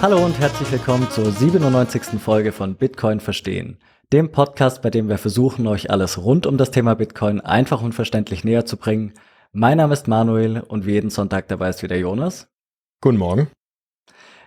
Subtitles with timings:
[0.00, 2.20] Hallo und herzlich willkommen zur 97.
[2.20, 3.78] Folge von Bitcoin verstehen,
[4.12, 7.94] dem Podcast, bei dem wir versuchen, euch alles rund um das Thema Bitcoin einfach und
[7.94, 9.14] verständlich näher zu bringen.
[9.50, 12.46] Mein Name ist Manuel und wie jeden Sonntag dabei ist wieder Jonas.
[13.00, 13.48] Guten Morgen.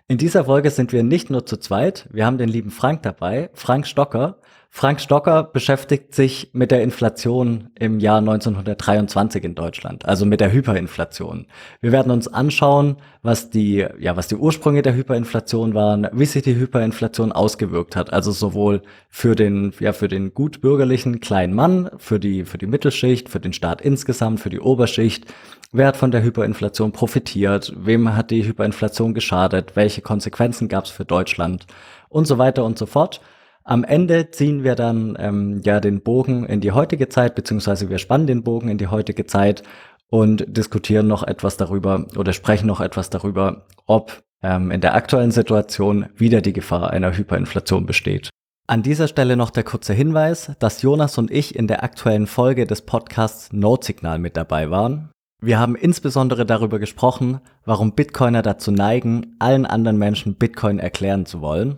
[0.07, 3.49] In dieser Folge sind wir nicht nur zu zweit, wir haben den lieben Frank dabei,
[3.53, 4.37] Frank Stocker.
[4.73, 10.53] Frank Stocker beschäftigt sich mit der Inflation im Jahr 1923 in Deutschland, also mit der
[10.53, 11.45] Hyperinflation.
[11.81, 16.43] Wir werden uns anschauen, was die, ja, was die Ursprünge der Hyperinflation waren, wie sich
[16.43, 22.19] die Hyperinflation ausgewirkt hat, also sowohl für den, ja, für den gutbürgerlichen kleinen Mann, für
[22.19, 25.25] die, für die Mittelschicht, für den Staat insgesamt, für die Oberschicht.
[25.73, 27.73] Wer hat von der Hyperinflation profitiert?
[27.75, 29.75] Wem hat die Hyperinflation geschadet?
[29.75, 31.67] Welche Konsequenzen gab es für Deutschland?
[32.07, 33.19] Und so weiter und so fort.
[33.71, 37.99] Am Ende ziehen wir dann ähm, ja den Bogen in die heutige Zeit, beziehungsweise wir
[37.99, 39.63] spannen den Bogen in die heutige Zeit
[40.09, 45.31] und diskutieren noch etwas darüber oder sprechen noch etwas darüber, ob ähm, in der aktuellen
[45.31, 48.29] Situation wieder die Gefahr einer Hyperinflation besteht.
[48.67, 52.67] An dieser Stelle noch der kurze Hinweis, dass Jonas und ich in der aktuellen Folge
[52.67, 55.11] des Podcasts Notsignal mit dabei waren.
[55.41, 61.39] Wir haben insbesondere darüber gesprochen, warum Bitcoiner dazu neigen, allen anderen Menschen Bitcoin erklären zu
[61.39, 61.77] wollen.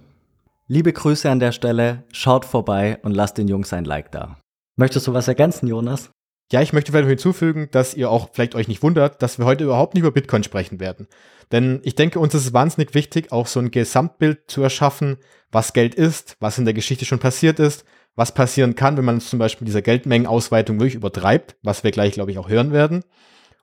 [0.73, 4.39] Liebe Grüße an der Stelle, schaut vorbei und lasst den Jungs ein Like da.
[4.75, 6.09] Möchtest du was ergänzen, Jonas?
[6.51, 9.45] Ja, ich möchte vielleicht noch hinzufügen, dass ihr auch vielleicht euch nicht wundert, dass wir
[9.45, 11.05] heute überhaupt nicht über Bitcoin sprechen werden.
[11.51, 15.17] Denn ich denke, uns ist es wahnsinnig wichtig, auch so ein Gesamtbild zu erschaffen,
[15.51, 19.21] was Geld ist, was in der Geschichte schon passiert ist, was passieren kann, wenn man
[19.21, 23.03] zum Beispiel dieser Geldmengenausweitung wirklich übertreibt, was wir gleich, glaube ich, auch hören werden.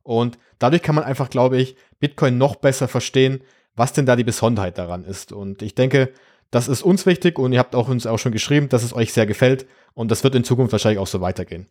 [0.04, 3.42] Und dadurch kann man einfach, glaube ich, Bitcoin noch besser verstehen,
[3.74, 5.32] was denn da die Besonderheit daran ist.
[5.32, 6.12] Und ich denke,
[6.50, 9.12] das ist uns wichtig und ihr habt auch uns auch schon geschrieben, dass es euch
[9.12, 11.66] sehr gefällt und das wird in Zukunft wahrscheinlich auch so weitergehen.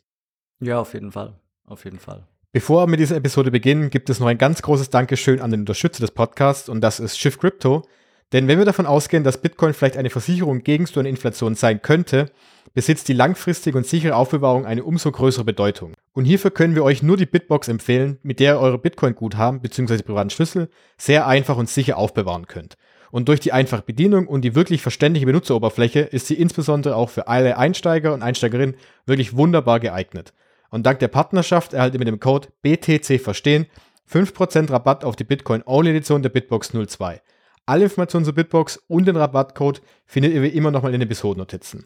[0.60, 1.36] Ja, auf jeden Fall.
[1.66, 2.26] Auf jeden Fall.
[2.52, 5.62] Bevor wir mit dieser Episode beginnen, gibt es noch ein ganz großes Dankeschön an den
[5.62, 7.84] Unterstützer des Podcasts und das ist Shift Crypto.
[8.32, 11.82] Denn wenn wir davon ausgehen, dass Bitcoin vielleicht eine Versicherung gegen so eine Inflation sein
[11.82, 12.32] könnte,
[12.74, 15.94] besitzt die langfristige und sichere Aufbewahrung eine umso größere Bedeutung.
[16.14, 20.04] Und hierfür können wir euch nur die Bitbox empfehlen, mit der ihr eure Bitcoin-Guthaben bzw.
[20.04, 22.78] privaten Schlüssel sehr einfach und sicher aufbewahren könnt.
[23.12, 27.28] Und durch die einfache Bedienung und die wirklich verständliche Benutzeroberfläche ist sie insbesondere auch für
[27.28, 28.76] alle Einsteiger und Einsteigerinnen
[29.06, 30.34] wirklich wunderbar geeignet.
[30.70, 33.66] Und dank der Partnerschaft erhaltet ihr mit dem Code BTC Verstehen
[34.12, 37.22] 5% Rabatt auf die Bitcoin-Only-Edition der Bitbox 02.
[37.66, 41.86] Alle Informationen zur Bitbox und den Rabattcode findet ihr wie immer nochmal in den Episodennotizen.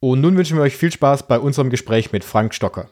[0.00, 2.90] Und nun wünschen wir euch viel Spaß bei unserem Gespräch mit Frank Stocker.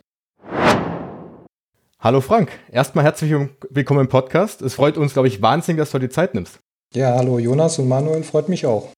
[1.98, 3.32] Hallo Frank, erstmal herzlich
[3.70, 4.62] willkommen im Podcast.
[4.62, 6.60] Es freut uns, glaube ich, wahnsinnig, dass du dir Zeit nimmst.
[6.94, 8.92] Ja, hallo Jonas und Manuel, freut mich auch.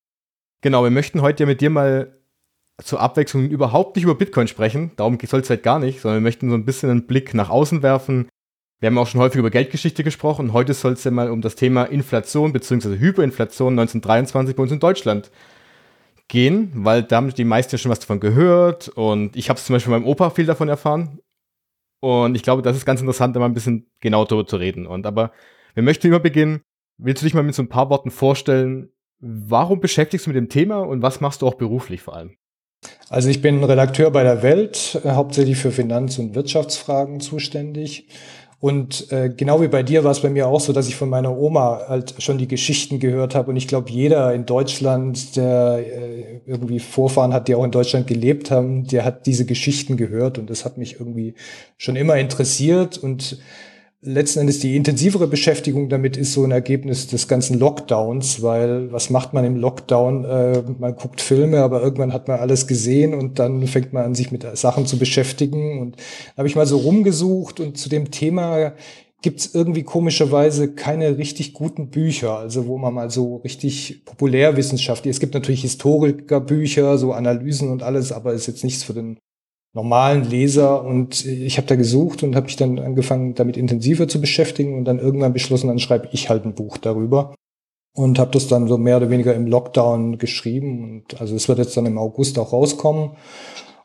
[0.62, 2.18] Genau, wir möchten heute ja mit dir mal
[2.82, 4.90] zur Abwechslung überhaupt nicht über Bitcoin sprechen.
[4.96, 7.50] Darum soll es halt gar nicht, sondern wir möchten so ein bisschen einen Blick nach
[7.50, 8.28] außen werfen.
[8.80, 10.52] Wir haben auch schon häufig über Geldgeschichte gesprochen.
[10.52, 12.98] Heute soll es ja mal um das Thema Inflation bzw.
[12.98, 15.30] Hyperinflation 1923 bei uns in Deutschland
[16.26, 19.74] gehen, weil da haben die meisten ja schon was davon gehört und ich habe zum
[19.74, 21.20] Beispiel von meinem Opa viel davon erfahren.
[22.00, 24.84] Und ich glaube, das ist ganz interessant, da mal ein bisschen genau darüber zu reden.
[24.84, 25.30] Und aber
[25.74, 26.62] wir möchten immer beginnen
[26.98, 28.90] Willst du dich mal mit so ein paar Worten vorstellen,
[29.20, 32.36] warum beschäftigst du mit dem Thema und was machst du auch beruflich vor allem?
[33.08, 38.08] Also ich bin Redakteur bei der Welt, äh, hauptsächlich für Finanz- und Wirtschaftsfragen zuständig.
[38.60, 41.10] Und äh, genau wie bei dir war es bei mir auch so, dass ich von
[41.10, 43.50] meiner Oma halt schon die Geschichten gehört habe.
[43.50, 48.06] Und ich glaube, jeder in Deutschland, der äh, irgendwie Vorfahren hat, die auch in Deutschland
[48.06, 50.38] gelebt haben, der hat diese Geschichten gehört.
[50.38, 51.34] Und das hat mich irgendwie
[51.76, 52.96] schon immer interessiert.
[52.96, 53.38] Und
[54.04, 59.10] letzten Endes die intensivere Beschäftigung damit ist so ein Ergebnis des ganzen Lockdowns, weil was
[59.10, 60.24] macht man im Lockdown?
[60.24, 64.14] Äh, man guckt Filme, aber irgendwann hat man alles gesehen und dann fängt man an,
[64.14, 65.80] sich mit Sachen zu beschäftigen.
[65.80, 68.74] Und da habe ich mal so rumgesucht und zu dem Thema
[69.22, 75.06] gibt es irgendwie komischerweise keine richtig guten Bücher, also wo man mal so richtig Populärwissenschaft,
[75.06, 79.18] es gibt natürlich Historikerbücher, so Analysen und alles, aber ist jetzt nichts für den
[79.74, 84.20] normalen Leser und ich habe da gesucht und habe mich dann angefangen, damit intensiver zu
[84.20, 87.34] beschäftigen und dann irgendwann beschlossen, dann schreibe ich halt ein Buch darüber
[87.94, 91.58] und habe das dann so mehr oder weniger im Lockdown geschrieben und also es wird
[91.58, 93.16] jetzt dann im August auch rauskommen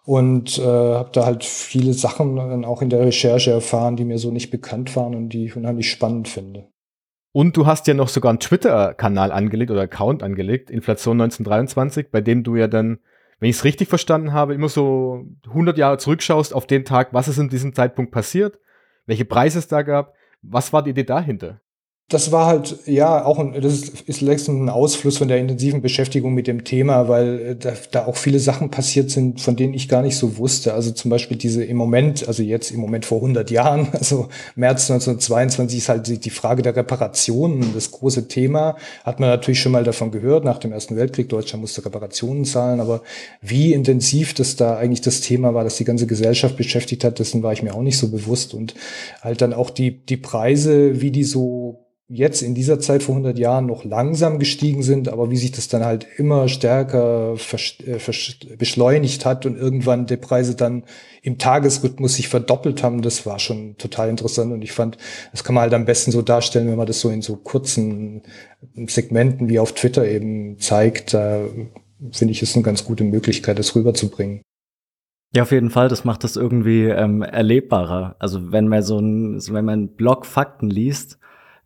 [0.06, 4.20] und äh, habe da halt viele Sachen dann auch in der Recherche erfahren, die mir
[4.20, 6.68] so nicht bekannt waren und die ich unheimlich spannend finde.
[7.32, 12.22] Und du hast ja noch sogar einen Twitter-Kanal angelegt oder Account angelegt, Inflation 1923, bei
[12.22, 13.00] dem du ja dann
[13.40, 17.28] wenn ich es richtig verstanden habe, immer so 100 Jahre zurückschaust auf den Tag, was
[17.28, 18.60] ist in diesem Zeitpunkt passiert,
[19.06, 20.14] welche Preise es da gab.
[20.42, 21.62] Was war die Idee dahinter?
[22.10, 26.34] Das war halt, ja, auch ein, das ist, letztens ein Ausfluss von der intensiven Beschäftigung
[26.34, 29.88] mit dem Thema, weil äh, da, da auch viele Sachen passiert sind, von denen ich
[29.88, 30.74] gar nicht so wusste.
[30.74, 34.90] Also zum Beispiel diese im Moment, also jetzt im Moment vor 100 Jahren, also März
[34.90, 38.76] 1922 ist halt die, die Frage der Reparationen das große Thema.
[39.04, 42.80] Hat man natürlich schon mal davon gehört, nach dem Ersten Weltkrieg, Deutschland musste Reparationen zahlen,
[42.80, 43.04] aber
[43.40, 47.44] wie intensiv das da eigentlich das Thema war, das die ganze Gesellschaft beschäftigt hat, dessen
[47.44, 48.74] war ich mir auch nicht so bewusst und
[49.22, 53.38] halt dann auch die, die Preise, wie die so jetzt in dieser Zeit vor 100
[53.38, 57.36] Jahren noch langsam gestiegen sind, aber wie sich das dann halt immer stärker
[57.86, 60.84] äh, beschleunigt hat und irgendwann die Preise dann
[61.22, 64.98] im Tagesrhythmus sich verdoppelt haben, das war schon total interessant und ich fand,
[65.32, 68.24] das kann man halt am besten so darstellen, wenn man das so in so kurzen
[68.88, 71.14] Segmenten wie auf Twitter eben zeigt.
[71.14, 71.42] Da
[72.12, 74.42] finde ich, ist eine ganz gute Möglichkeit, das rüberzubringen.
[75.36, 78.16] Ja, auf jeden Fall, das macht das irgendwie ähm, erlebbarer.
[78.18, 81.19] Also wenn man so ein, wenn man einen Blog Fakten liest,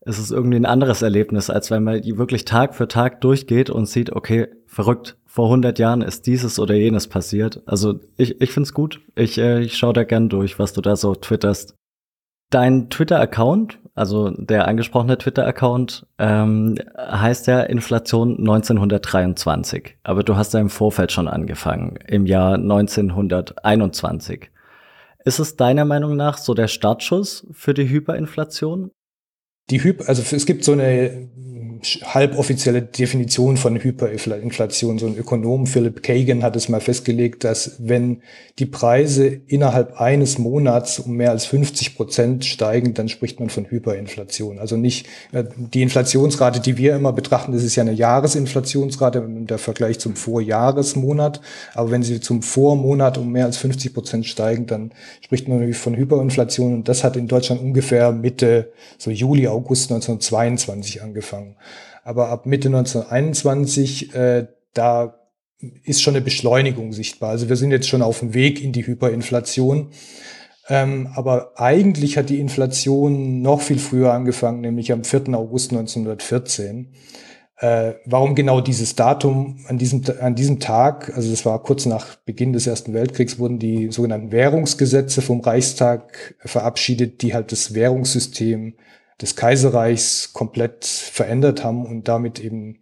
[0.05, 3.87] ist es irgendwie ein anderes Erlebnis, als wenn man wirklich Tag für Tag durchgeht und
[3.87, 7.63] sieht, okay, verrückt, vor 100 Jahren ist dieses oder jenes passiert.
[7.65, 9.01] Also ich, ich finde es gut.
[9.15, 11.75] Ich, äh, ich schaue da gern durch, was du da so twitterst.
[12.51, 19.97] Dein Twitter-Account, also der angesprochene Twitter-Account, ähm, heißt ja Inflation 1923.
[20.03, 24.51] Aber du hast ja im Vorfeld schon angefangen, im Jahr 1921.
[25.25, 28.91] Ist es deiner Meinung nach so der Startschuss für die Hyperinflation?
[29.69, 31.29] Die Hyper, also es gibt so eine
[32.03, 34.99] halboffizielle Definition von Hyperinflation.
[34.99, 38.21] So ein Ökonom, Philip Kagan, hat es mal festgelegt, dass wenn
[38.59, 43.65] die Preise innerhalb eines Monats um mehr als 50 Prozent steigen, dann spricht man von
[43.65, 44.59] Hyperinflation.
[44.59, 49.47] Also nicht äh, die Inflationsrate, die wir immer betrachten, das ist ja eine Jahresinflationsrate im
[49.57, 51.41] Vergleich zum Vorjahresmonat.
[51.73, 54.91] Aber wenn sie zum Vormonat um mehr als 50 Prozent steigen, dann
[55.21, 56.73] spricht man von Hyperinflation.
[56.73, 61.55] Und das hat in Deutschland ungefähr Mitte, so Juli, August 1922 angefangen.
[62.03, 65.15] Aber ab Mitte 1921, äh, da
[65.83, 67.29] ist schon eine Beschleunigung sichtbar.
[67.29, 69.91] Also wir sind jetzt schon auf dem Weg in die Hyperinflation.
[70.69, 75.33] Ähm, aber eigentlich hat die Inflation noch viel früher angefangen, nämlich am 4.
[75.33, 76.93] August 1914.
[77.57, 82.15] Äh, warum genau dieses Datum an diesem, an diesem Tag, also das war kurz nach
[82.15, 88.75] Beginn des Ersten Weltkriegs, wurden die sogenannten Währungsgesetze vom Reichstag verabschiedet, die halt das Währungssystem
[89.21, 92.79] des Kaiserreichs komplett verändert haben und damit eben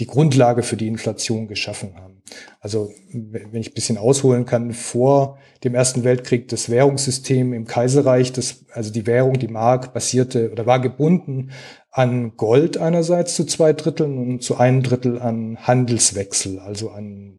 [0.00, 2.22] die Grundlage für die Inflation geschaffen haben.
[2.58, 8.32] Also wenn ich ein bisschen ausholen kann, vor dem Ersten Weltkrieg das Währungssystem im Kaiserreich,
[8.32, 11.52] das, also die Währung, die Mark, basierte oder war gebunden
[11.90, 17.36] an Gold einerseits zu zwei Dritteln und zu einem Drittel an Handelswechsel, also an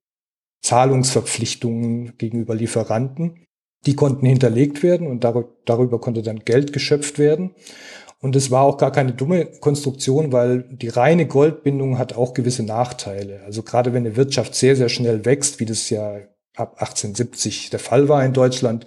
[0.61, 3.43] Zahlungsverpflichtungen gegenüber Lieferanten.
[3.85, 7.51] Die konnten hinterlegt werden und darüber konnte dann Geld geschöpft werden.
[8.19, 12.63] Und es war auch gar keine dumme Konstruktion, weil die reine Goldbindung hat auch gewisse
[12.63, 13.41] Nachteile.
[13.45, 16.19] Also gerade wenn eine Wirtschaft sehr, sehr schnell wächst, wie das ja
[16.55, 18.85] ab 1870 der Fall war in Deutschland,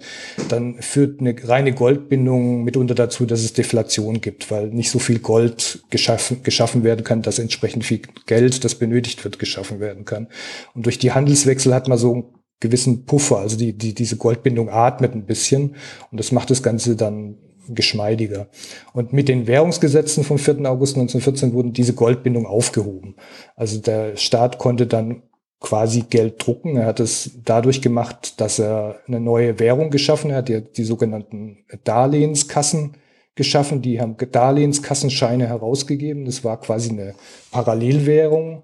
[0.49, 5.19] dann führt eine reine Goldbindung mitunter dazu, dass es Deflation gibt, weil nicht so viel
[5.19, 10.27] Gold geschaffen, geschaffen werden kann, dass entsprechend viel Geld, das benötigt wird, geschaffen werden kann.
[10.73, 12.23] Und durch die Handelswechsel hat man so einen
[12.59, 15.75] gewissen Puffer, also die, die, diese Goldbindung atmet ein bisschen
[16.11, 17.37] und das macht das Ganze dann
[17.75, 18.47] geschmeidiger.
[18.93, 20.65] Und mit den Währungsgesetzen vom 4.
[20.65, 23.15] August 1914 wurden diese Goldbindung aufgehoben.
[23.55, 25.23] Also der Staat konnte dann
[25.59, 26.77] quasi Geld drucken.
[26.77, 31.65] Er hat es dadurch gemacht, dass er eine neue Währung geschaffen hat, die, die sogenannten
[31.83, 32.93] Darlehenskassen
[33.35, 33.81] geschaffen.
[33.81, 36.25] Die haben Darlehenskassenscheine herausgegeben.
[36.25, 37.15] Das war quasi eine
[37.51, 38.63] Parallelwährung.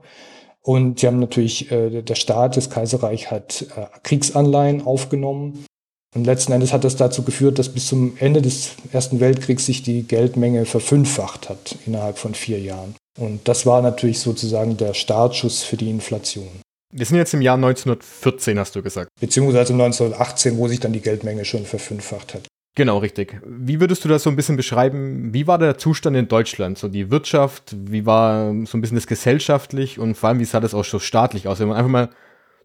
[0.62, 5.66] Und sie haben natürlich, äh, der Staat, das Kaiserreich hat äh, Kriegsanleihen aufgenommen
[6.16, 9.84] und letzten Endes hat das dazu geführt, dass bis zum Ende des Ersten Weltkriegs sich
[9.84, 12.96] die Geldmenge verfünffacht hat innerhalb von vier Jahren.
[13.20, 16.48] Und das war natürlich sozusagen der Startschuss für die Inflation.
[16.94, 19.10] Wir sind jetzt im Jahr 1914, hast du gesagt.
[19.20, 22.48] Beziehungsweise 1918, wo sich dann die Geldmenge schon verfünffacht hat.
[22.78, 23.42] Genau, richtig.
[23.46, 25.34] Wie würdest du das so ein bisschen beschreiben?
[25.34, 26.78] Wie war der Zustand in Deutschland?
[26.78, 30.62] So die Wirtschaft, wie war so ein bisschen das gesellschaftlich und vor allem, wie sah
[30.62, 31.60] das auch so staatlich aus?
[31.60, 32.10] Wenn man einfach mal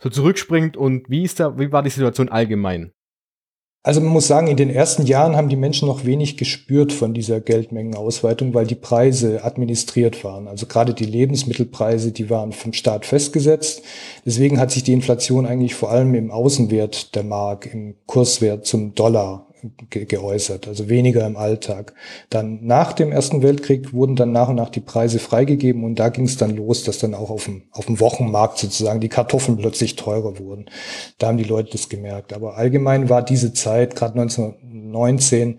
[0.01, 2.93] so zurückspringt und wie ist da, wie war die Situation allgemein?
[3.83, 7.15] Also man muss sagen, in den ersten Jahren haben die Menschen noch wenig gespürt von
[7.15, 10.49] dieser Geldmengenausweitung, weil die Preise administriert waren.
[10.49, 13.83] Also gerade die Lebensmittelpreise, die waren vom Staat festgesetzt.
[14.27, 18.95] Deswegen hat sich die Inflation eigentlich vor allem im Außenwert der Mark, im Kurswert zum
[18.95, 19.47] Dollar
[19.91, 21.95] ge geäußert, also weniger im Alltag.
[22.29, 26.09] Dann nach dem Ersten Weltkrieg wurden dann nach und nach die Preise freigegeben und da
[26.09, 29.59] ging es dann los, dass dann auch auf dem, auf dem Wochenmarkt sozusagen die Kartoffeln
[29.59, 30.67] plötzlich teurer wurden.
[31.19, 32.33] Da haben die Leute das gemerkt.
[32.33, 35.59] Aber allgemein war diese Zeit, gerade 1919,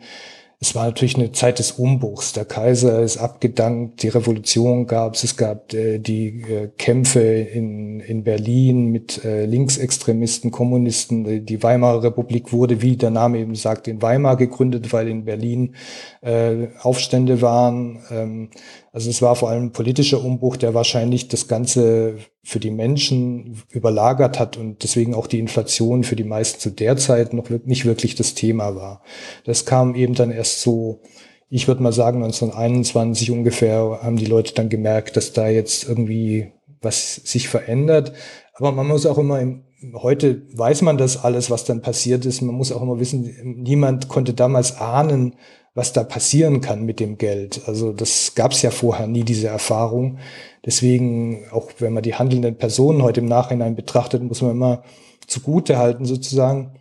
[0.63, 2.33] es war natürlich eine Zeit des Umbruchs.
[2.33, 7.99] Der Kaiser ist abgedankt, die Revolution gab es, es gab äh, die äh, Kämpfe in,
[7.99, 11.47] in Berlin mit äh, Linksextremisten, Kommunisten.
[11.47, 15.75] Die Weimarer Republik wurde, wie der Name eben sagt, in Weimar gegründet, weil in Berlin
[16.21, 18.03] äh, Aufstände waren.
[18.11, 18.49] Ähm,
[18.91, 23.61] also es war vor allem ein politischer Umbruch, der wahrscheinlich das Ganze für die Menschen
[23.69, 27.85] überlagert hat und deswegen auch die Inflation für die meisten zu der Zeit noch nicht
[27.85, 29.03] wirklich das Thema war.
[29.45, 31.01] Das kam eben dann erst so,
[31.49, 36.51] ich würde mal sagen, 1921 ungefähr haben die Leute dann gemerkt, dass da jetzt irgendwie
[36.81, 38.13] was sich verändert.
[38.55, 42.41] Aber man muss auch immer im, heute weiß man das alles, was dann passiert ist.
[42.41, 45.35] Man muss auch immer wissen, niemand konnte damals ahnen,
[45.73, 47.61] was da passieren kann mit dem Geld.
[47.65, 50.17] Also das gab es ja vorher nie, diese Erfahrung.
[50.65, 54.83] Deswegen, auch wenn man die handelnden Personen heute im Nachhinein betrachtet, muss man immer
[55.27, 56.79] zugute halten sozusagen.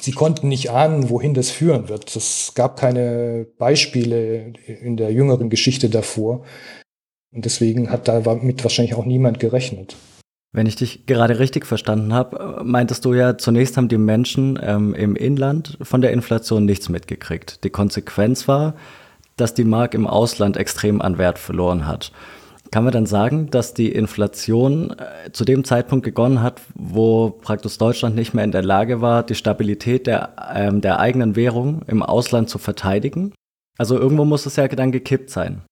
[0.00, 2.14] Sie konnten nicht ahnen, wohin das führen wird.
[2.14, 6.44] Es gab keine Beispiele in der jüngeren Geschichte davor.
[7.32, 9.96] Und deswegen hat damit wahrscheinlich auch niemand gerechnet.
[10.52, 14.94] Wenn ich dich gerade richtig verstanden habe, meintest du ja, zunächst haben die Menschen ähm,
[14.94, 17.64] im Inland von der Inflation nichts mitgekriegt.
[17.64, 18.74] Die Konsequenz war,
[19.36, 22.12] dass die Mark im Ausland extrem an Wert verloren hat.
[22.70, 27.78] Kann man dann sagen, dass die Inflation äh, zu dem Zeitpunkt gegonnen hat, wo praktisch
[27.78, 32.02] Deutschland nicht mehr in der Lage war, die Stabilität der, ähm, der eigenen Währung im
[32.02, 33.32] Ausland zu verteidigen?
[33.78, 35.62] Also irgendwo muss es ja dann gekippt sein.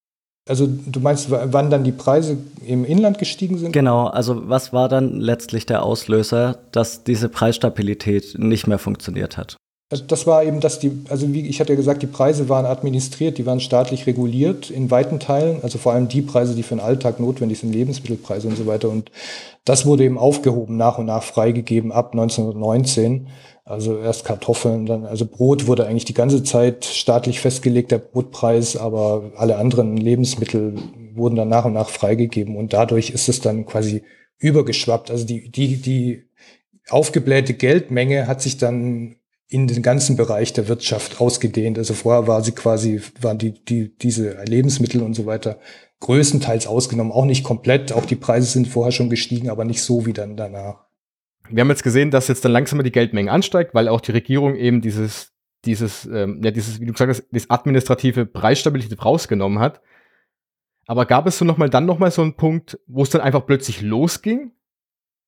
[0.49, 3.73] Also du meinst, wann dann die Preise im Inland gestiegen sind?
[3.73, 9.57] Genau, also was war dann letztlich der Auslöser, dass diese Preisstabilität nicht mehr funktioniert hat?
[9.89, 12.67] Also das war eben, dass die, also wie ich hatte ja gesagt, die Preise waren
[12.67, 16.75] administriert, die waren staatlich reguliert in weiten Teilen, also vor allem die Preise, die für
[16.75, 18.89] den Alltag notwendig sind, Lebensmittelpreise und so weiter.
[18.89, 19.13] Und
[19.65, 23.29] das wurde eben aufgehoben, nach und nach freigegeben ab 1919.
[23.65, 28.77] Also erst Kartoffeln, dann, also Brot wurde eigentlich die ganze Zeit staatlich festgelegt, der Brotpreis,
[28.77, 30.75] aber alle anderen Lebensmittel
[31.15, 34.03] wurden dann nach und nach freigegeben und dadurch ist es dann quasi
[34.39, 35.11] übergeschwappt.
[35.11, 36.25] Also die, die, die
[36.89, 39.16] aufgeblähte Geldmenge hat sich dann
[39.49, 41.79] in den ganzen Bereich der Wirtschaft ausgedehnt.
[41.79, 45.59] Also vorher war sie quasi, waren die, die, diese Lebensmittel und so weiter
[46.01, 47.93] größtenteils ausgenommen, auch nicht komplett.
[47.93, 50.87] Auch die Preise sind vorher schon gestiegen, aber nicht so wie dann danach
[51.51, 54.57] wir haben jetzt gesehen, dass jetzt dann langsam die Geldmenge ansteigt, weil auch die Regierung
[54.57, 55.33] eben dieses,
[55.65, 59.81] dieses, ähm, ja, dieses, wie du gesagt hast, das administrative Preisstabilität rausgenommen hat.
[60.87, 63.81] Aber gab es so nochmal dann nochmal so einen Punkt, wo es dann einfach plötzlich
[63.83, 64.53] losging?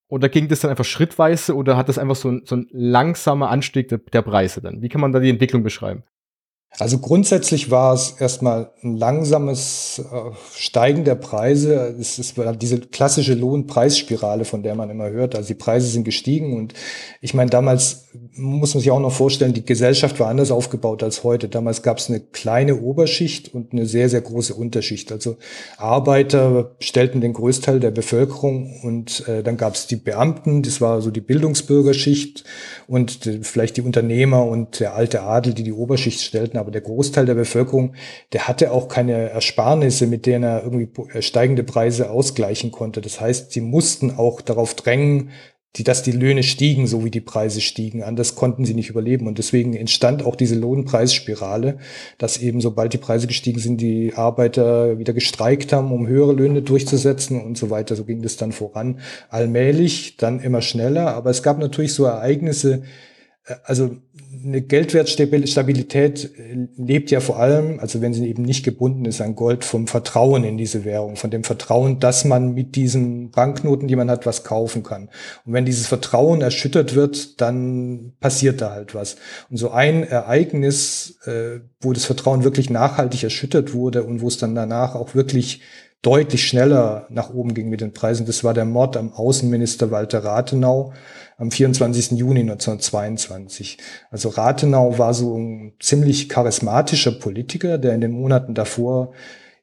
[0.09, 3.51] Oder ging das dann einfach schrittweise oder hat das einfach so ein, so ein langsamer
[3.51, 4.81] Anstieg der, der Preise dann?
[4.81, 6.03] Wie kann man da die Entwicklung beschreiben?
[6.77, 11.97] Also grundsätzlich war es erstmal ein langsames äh, Steigen der Preise.
[11.99, 15.35] Es ist diese klassische Lohnpreisspirale, von der man immer hört.
[15.35, 16.75] Also die Preise sind gestiegen und
[17.21, 21.25] ich meine, damals muss man sich auch noch vorstellen, die Gesellschaft war anders aufgebaut als
[21.25, 21.49] heute.
[21.49, 25.11] Damals gab es eine kleine Oberschicht und eine sehr, sehr große Unterschicht.
[25.11, 25.37] Also
[25.79, 31.01] Arbeiter stellten den Größteil der Bevölkerung und äh, dann gab es die Beamten, das war
[31.01, 32.45] so die Bildungsbürgerschicht
[32.87, 36.81] und äh, vielleicht die Unternehmer und der alte Adel, die die Oberschicht stellten aber der
[36.81, 37.95] Großteil der Bevölkerung,
[38.33, 43.01] der hatte auch keine Ersparnisse, mit denen er irgendwie äh, steigende Preise ausgleichen konnte.
[43.01, 45.31] Das heißt, sie mussten auch darauf drängen,
[45.77, 48.03] die, dass die Löhne stiegen, so wie die Preise stiegen.
[48.03, 49.27] Anders konnten sie nicht überleben.
[49.27, 51.79] Und deswegen entstand auch diese Lohnpreisspirale,
[52.17, 56.63] dass eben sobald die Preise gestiegen sind, die Arbeiter wieder gestreikt haben, um höhere Löhne
[56.63, 57.97] durchzusetzen und so weiter.
[57.97, 59.01] So ging das dann voran.
[59.29, 61.15] Allmählich, dann immer schneller.
[61.15, 62.83] Aber es gab natürlich so Ereignisse,
[63.45, 63.91] äh, also
[64.45, 69.35] eine Geldwertstabilität äh, lebt ja vor allem, also wenn sie eben nicht gebunden ist an
[69.35, 73.97] Gold, vom Vertrauen in diese Währung, von dem Vertrauen, dass man mit diesen Banknoten, die
[73.97, 75.09] man hat, was kaufen kann.
[75.45, 79.17] Und wenn dieses Vertrauen erschüttert wird, dann passiert da halt was.
[79.51, 84.39] Und so ein Ereignis, äh, wo das Vertrauen wirklich nachhaltig erschüttert wurde und wo es
[84.39, 85.61] dann danach auch wirklich
[86.03, 90.25] deutlich schneller nach oben ging mit den Preisen, das war der Mord am Außenminister Walter
[90.25, 90.93] Rathenau
[91.37, 92.13] am 24.
[92.13, 93.79] Juni 1922.
[94.11, 99.13] Also Rathenau war so ein ziemlich charismatischer Politiker, der in den Monaten davor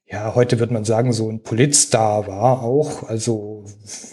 [0.07, 3.65] ja, heute wird man sagen, so ein Politstar war auch, also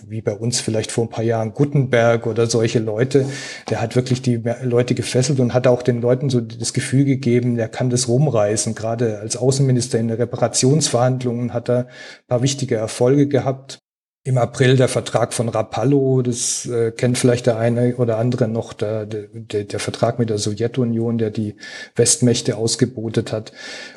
[0.08, 3.26] wie bei uns vielleicht vor ein paar Jahren Gutenberg oder solche Leute,
[3.68, 7.56] der hat wirklich die Leute gefesselt und hat auch den Leuten so das Gefühl gegeben,
[7.56, 8.74] der kann das rumreißen.
[8.74, 13.78] Gerade als Außenminister in den Reparationsverhandlungen hat er ein paar wichtige Erfolge gehabt
[14.24, 18.72] im April der Vertrag von Rapallo, das äh, kennt vielleicht der eine oder andere noch,
[18.72, 21.56] der, der, der Vertrag mit der Sowjetunion, der die
[21.96, 23.52] Westmächte ausgebotet hat.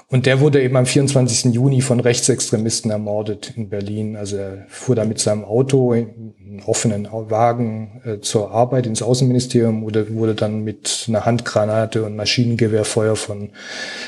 [0.08, 1.52] Und der wurde eben am 24.
[1.52, 4.16] Juni von Rechtsextremisten ermordet in Berlin.
[4.16, 9.02] Also er fuhr da mit seinem Auto in einen offenen Wagen äh, zur Arbeit ins
[9.02, 13.50] Außenministerium oder wurde dann mit einer Handgranate und Maschinengewehrfeuer von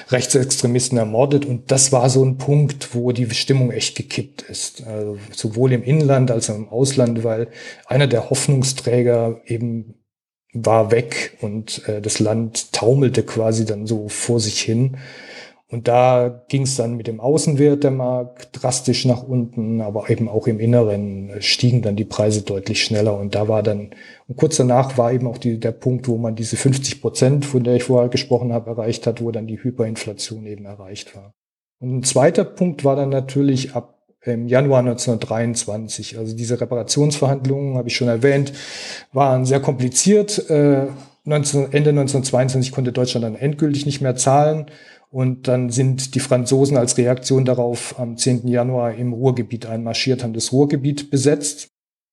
[0.09, 1.45] Rechtsextremisten ermordet.
[1.45, 4.85] Und das war so ein Punkt, wo die Stimmung echt gekippt ist.
[4.85, 7.47] Also sowohl im Inland als auch im Ausland, weil
[7.87, 9.95] einer der Hoffnungsträger eben
[10.53, 14.97] war weg und äh, das Land taumelte quasi dann so vor sich hin.
[15.69, 20.29] Und da ging es dann mit dem Außenwert der Mark drastisch nach unten, aber eben
[20.29, 23.19] auch im Inneren stiegen dann die Preise deutlich schneller.
[23.19, 23.89] Und da war dann,
[24.27, 27.65] und kurz danach war eben auch die, der Punkt, wo man diese 50 Prozent, von
[27.65, 31.33] der ich vorher gesprochen habe, erreicht hat, wo dann die Hyperinflation eben erreicht war.
[31.79, 36.17] Und ein zweiter Punkt war dann natürlich ab im Januar 1923.
[36.17, 38.53] Also diese Reparationsverhandlungen, habe ich schon erwähnt,
[39.11, 40.49] waren sehr kompliziert.
[40.49, 40.87] Äh,
[41.25, 44.67] 19, Ende 1922 konnte Deutschland dann endgültig nicht mehr zahlen.
[45.09, 48.47] Und dann sind die Franzosen als Reaktion darauf am 10.
[48.47, 51.69] Januar im Ruhrgebiet einmarschiert, haben das Ruhrgebiet besetzt.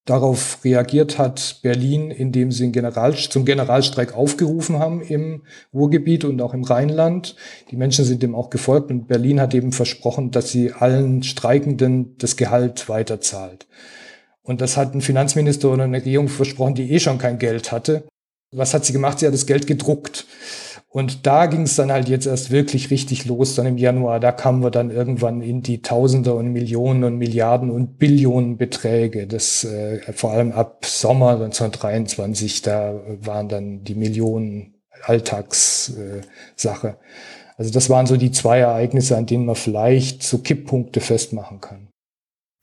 [0.06, 6.52] Darauf reagiert hat Berlin, indem sie General, zum Generalstreik aufgerufen haben im Ruhrgebiet und auch
[6.52, 7.36] im Rheinland.
[7.70, 12.16] Die Menschen sind dem auch gefolgt und Berlin hat eben versprochen, dass sie allen Streikenden
[12.18, 13.66] das Gehalt weiterzahlt.
[14.42, 18.04] Und das hat ein Finanzminister oder eine Regierung versprochen, die eh schon kein Geld hatte.
[18.52, 19.18] Was hat sie gemacht?
[19.18, 20.26] Sie hat das Geld gedruckt.
[20.94, 24.20] Und da ging es dann halt jetzt erst wirklich richtig los, dann im Januar.
[24.20, 29.26] Da kamen wir dann irgendwann in die Tausender und Millionen und Milliarden und Billionen Beträge.
[29.26, 36.88] Das äh, vor allem ab Sommer 1923, da waren dann die Millionen Alltagssache.
[36.88, 36.94] Äh,
[37.56, 41.83] also das waren so die zwei Ereignisse, an denen man vielleicht so Kipppunkte festmachen kann.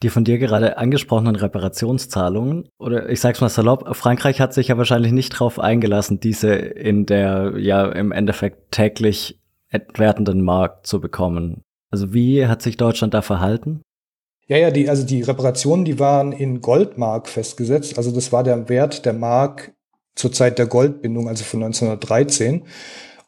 [0.03, 4.77] Die von dir gerade angesprochenen Reparationszahlungen, oder ich sag's mal salopp, Frankreich hat sich ja
[4.77, 9.39] wahrscheinlich nicht darauf eingelassen, diese in der ja im Endeffekt täglich
[9.69, 11.61] entwertenden Mark zu bekommen.
[11.91, 13.81] Also wie hat sich Deutschland da verhalten?
[14.47, 17.97] Ja, ja, die, also die Reparationen, die waren in Goldmark festgesetzt.
[17.97, 19.73] Also das war der Wert der Mark
[20.15, 22.65] zur Zeit der Goldbindung, also von 1913.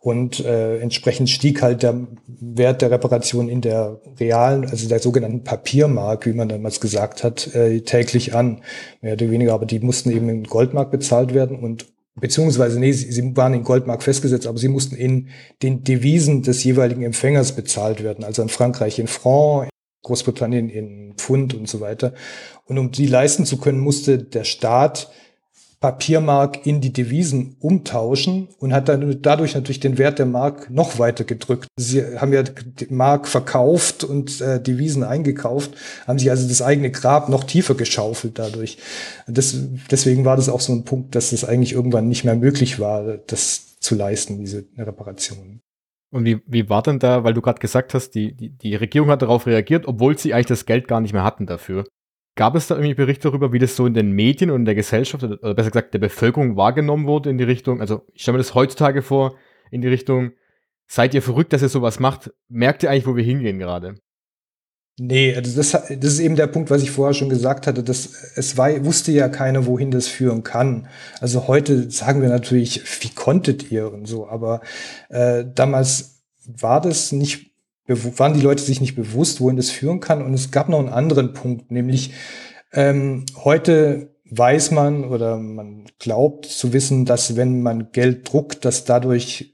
[0.04, 1.96] Und äh, entsprechend stieg halt der
[2.28, 7.56] Wert der Reparation in der realen, also der sogenannten Papiermark, wie man damals gesagt hat,
[7.56, 8.60] äh, täglich an.
[9.00, 13.14] Mehr oder weniger, aber die mussten eben in Goldmark bezahlt werden und beziehungsweise, nee, sie,
[13.14, 15.30] sie waren in Goldmark festgesetzt, aber sie mussten in
[15.62, 18.26] den Devisen des jeweiligen Empfängers bezahlt werden.
[18.26, 19.70] Also in Frankreich in Franc,
[20.02, 22.14] Großbritannien in Pfund und so weiter.
[22.66, 25.10] Und um die leisten zu können, musste der Staat
[25.84, 30.98] Papiermark in die Devisen umtauschen und hat dann dadurch natürlich den Wert der Mark noch
[30.98, 31.68] weiter gedrückt.
[31.76, 35.72] Sie haben ja die Mark verkauft und äh, Devisen eingekauft,
[36.08, 38.78] haben sich also das eigene Grab noch tiefer geschaufelt dadurch.
[39.28, 39.58] Das,
[39.92, 43.18] deswegen war das auch so ein Punkt, dass es eigentlich irgendwann nicht mehr möglich war,
[43.28, 45.60] das zu leisten, diese Reparation.
[46.14, 49.10] Und wie, wie war denn da, weil du gerade gesagt hast, die, die, die Regierung
[49.10, 51.84] hat darauf reagiert, obwohl sie eigentlich das Geld gar nicht mehr hatten dafür.
[52.36, 54.76] Gab es da irgendwie Berichte darüber, wie das so in den Medien und in der
[54.76, 58.44] Gesellschaft, oder besser gesagt der Bevölkerung wahrgenommen wurde in die Richtung, also ich stelle mir
[58.44, 59.36] das heutzutage vor,
[59.70, 60.32] in die Richtung,
[60.88, 62.32] seid ihr verrückt, dass ihr sowas macht?
[62.50, 63.96] Merkt ihr eigentlich, wo wir hingehen gerade?
[65.00, 68.14] Nee, also das, das ist eben der Punkt, was ich vorher schon gesagt hatte, dass
[68.36, 70.88] es war, wusste ja keiner, wohin das führen kann.
[71.20, 74.62] Also heute sagen wir natürlich, wie konntet ihr und so, aber
[75.10, 77.53] äh, damals war das nicht
[77.88, 80.22] waren die Leute sich nicht bewusst, wohin das führen kann.
[80.22, 82.14] Und es gab noch einen anderen Punkt, nämlich
[82.72, 88.86] ähm, heute weiß man oder man glaubt zu wissen, dass wenn man Geld druckt, dass
[88.86, 89.54] dadurch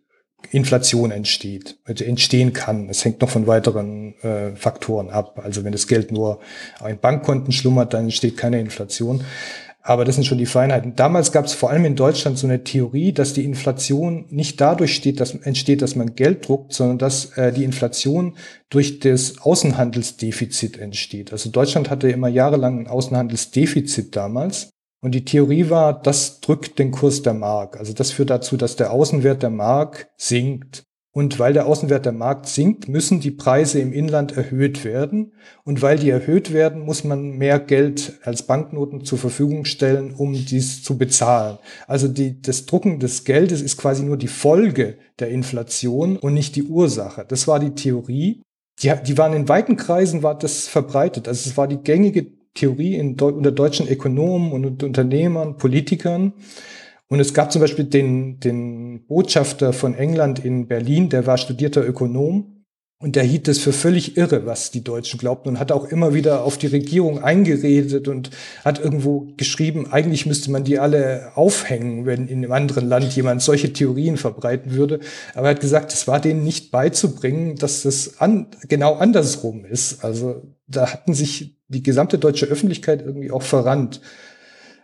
[0.52, 2.90] Inflation entsteht, also entstehen kann.
[2.90, 5.40] Es hängt noch von weiteren äh, Faktoren ab.
[5.44, 6.40] Also wenn das Geld nur
[6.88, 9.24] in Bankkonten schlummert, dann entsteht keine Inflation.
[9.82, 10.96] Aber das sind schon die Feinheiten.
[10.96, 14.94] Damals gab es vor allem in Deutschland so eine Theorie, dass die Inflation nicht dadurch
[14.94, 18.36] steht, dass, entsteht, dass man Geld druckt, sondern dass äh, die Inflation
[18.70, 21.32] durch das Außenhandelsdefizit entsteht.
[21.32, 24.70] Also Deutschland hatte immer jahrelang ein Außenhandelsdefizit damals.
[25.02, 27.78] Und die Theorie war, das drückt den Kurs der Mark.
[27.78, 30.84] Also das führt dazu, dass der Außenwert der Mark sinkt.
[31.12, 35.34] Und weil der Außenwert der Markt sinkt, müssen die Preise im Inland erhöht werden.
[35.64, 40.34] Und weil die erhöht werden, muss man mehr Geld als Banknoten zur Verfügung stellen, um
[40.34, 41.58] dies zu bezahlen.
[41.88, 46.56] Also die, das Drucken des Geldes ist quasi nur die Folge der Inflation und nicht
[46.56, 47.26] die Ursache.
[47.28, 48.44] Das war die Theorie.
[48.82, 51.28] Die, die waren in weiten Kreisen war das verbreitet.
[51.28, 56.34] Also es war die gängige Theorie in, unter deutschen Ökonomen und Unternehmern, Politikern.
[57.10, 61.86] Und es gab zum Beispiel den, den Botschafter von England in Berlin, der war studierter
[61.86, 62.56] Ökonom.
[63.02, 66.14] Und der hielt es für völlig irre, was die Deutschen glaubten und hat auch immer
[66.14, 68.30] wieder auf die Regierung eingeredet und
[68.66, 73.42] hat irgendwo geschrieben, eigentlich müsste man die alle aufhängen, wenn in einem anderen Land jemand
[73.42, 75.00] solche Theorien verbreiten würde.
[75.34, 80.04] Aber er hat gesagt, es war denen nicht beizubringen, dass das an, genau andersrum ist.
[80.04, 84.02] Also da hatten sich die gesamte deutsche Öffentlichkeit irgendwie auch verrannt.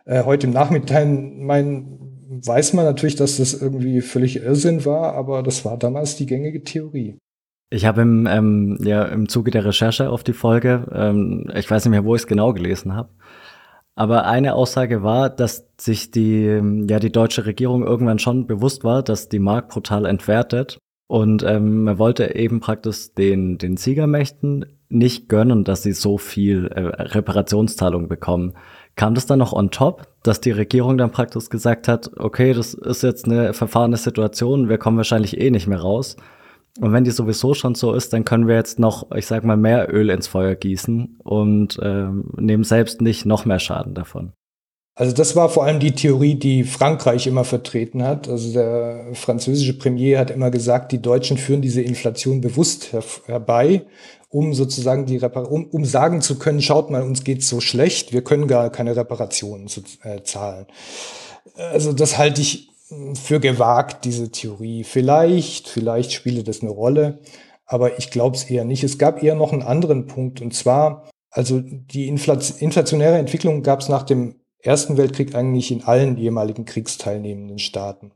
[0.05, 5.43] Äh, heute im Nachmittag mein, weiß man natürlich, dass das irgendwie völlig Irrsinn war, aber
[5.43, 7.17] das war damals die gängige Theorie.
[7.69, 11.85] Ich habe im, ähm, ja, im Zuge der Recherche auf die Folge, ähm, ich weiß
[11.85, 13.09] nicht mehr, wo ich es genau gelesen habe,
[13.95, 19.03] aber eine Aussage war, dass sich die, ja, die deutsche Regierung irgendwann schon bewusst war,
[19.03, 20.77] dass die Mark brutal entwertet.
[21.07, 26.67] Und ähm, man wollte eben praktisch den, den Siegermächten nicht gönnen, dass sie so viel
[26.67, 28.53] äh, Reparationszahlung bekommen.
[28.95, 32.73] Kam das dann noch on top, dass die Regierung dann praktisch gesagt hat, okay, das
[32.73, 36.17] ist jetzt eine verfahrene Situation, wir kommen wahrscheinlich eh nicht mehr raus.
[36.81, 39.55] Und wenn die sowieso schon so ist, dann können wir jetzt noch, ich sag mal,
[39.55, 44.33] mehr Öl ins Feuer gießen und ähm, nehmen selbst nicht noch mehr Schaden davon.
[44.97, 48.29] Also das war vor allem die Theorie, die Frankreich immer vertreten hat.
[48.29, 53.85] Also der französische Premier hat immer gesagt, die Deutschen führen diese Inflation bewusst her herbei,
[54.29, 58.13] um sozusagen die Repar um, um sagen zu können, schaut mal, uns geht's so schlecht,
[58.13, 60.65] wir können gar keine Reparationen zu, äh, zahlen.
[61.57, 62.69] Also das halte ich
[63.15, 64.85] für gewagt, diese Theorie.
[64.85, 67.19] Vielleicht, vielleicht spiele das eine Rolle,
[67.65, 68.83] aber ich glaube es eher nicht.
[68.85, 73.89] Es gab eher noch einen anderen Punkt und zwar, also die inflationäre Entwicklung gab es
[73.89, 78.11] nach dem Ersten Weltkrieg eigentlich in allen ehemaligen kriegsteilnehmenden Staaten.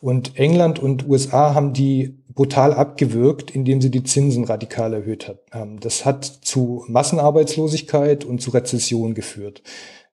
[0.00, 5.80] Und England und USA haben die brutal abgewürgt, indem sie die Zinsen radikal erhöht haben.
[5.80, 9.62] Das hat zu Massenarbeitslosigkeit und zu Rezession geführt.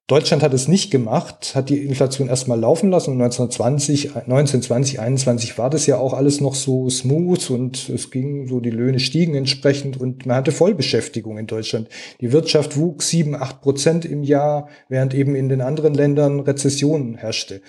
[0.08, 5.58] Deutschland hat es nicht gemacht, hat die Inflation erstmal laufen lassen und 1920, 1920, 21
[5.58, 9.34] war das ja auch alles noch so smooth und es ging so, die Löhne stiegen
[9.34, 11.90] entsprechend und man hatte Vollbeschäftigung in Deutschland.
[12.22, 17.16] Die Wirtschaft wuchs sieben, acht Prozent im Jahr, während eben in den anderen Ländern Rezession
[17.16, 17.62] herrschte.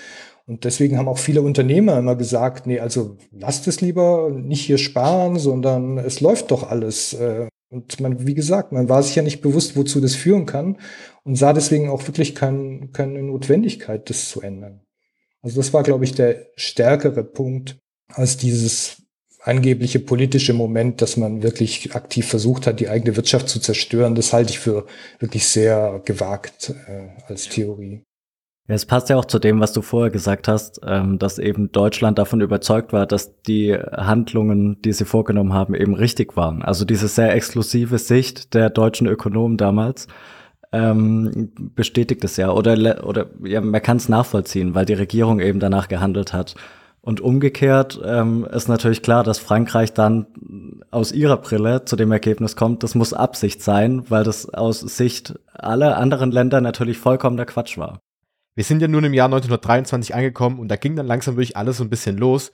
[0.44, 4.79] Und deswegen haben auch viele Unternehmer immer gesagt, nee, also lasst es lieber nicht hier
[4.79, 7.14] sparen, sondern es läuft doch alles.
[7.14, 10.77] Äh, und man, wie gesagt, man war sich ja nicht bewusst, wozu das führen kann
[11.27, 14.81] und sah deswegen auch wirklich kein, keine Notwendigkeit, das zu ändern.
[15.43, 19.03] Also das war, glaube ich, der stärkere Punkt als dieses
[19.43, 24.15] angebliche politische Moment, dass man wirklich aktiv versucht hat, die eigene Wirtschaft zu zerstören.
[24.15, 24.87] Das halte ich für
[25.19, 28.05] wirklich sehr gewagt äh, als Theorie.
[28.69, 31.73] Ja, es passt ja auch zu dem, was du vorher gesagt hast, ähm, dass eben
[31.73, 36.62] Deutschland davon überzeugt war, dass die Handlungen, die sie vorgenommen haben, eben richtig waren.
[36.62, 40.07] Also diese sehr exklusive Sicht der deutschen Ökonomen damals
[40.72, 42.50] ähm, bestätigt es ja.
[42.50, 46.55] Oder, oder ja, man kann es nachvollziehen, weil die Regierung eben danach gehandelt hat.
[47.00, 50.26] Und umgekehrt ähm, ist natürlich klar, dass Frankreich dann
[50.90, 55.38] aus ihrer Brille zu dem Ergebnis kommt, das muss Absicht sein, weil das aus Sicht
[55.52, 58.00] aller anderen Länder natürlich vollkommener Quatsch war.
[58.57, 61.76] Wir sind ja nun im Jahr 1923 angekommen und da ging dann langsam wirklich alles
[61.76, 62.50] so ein bisschen los.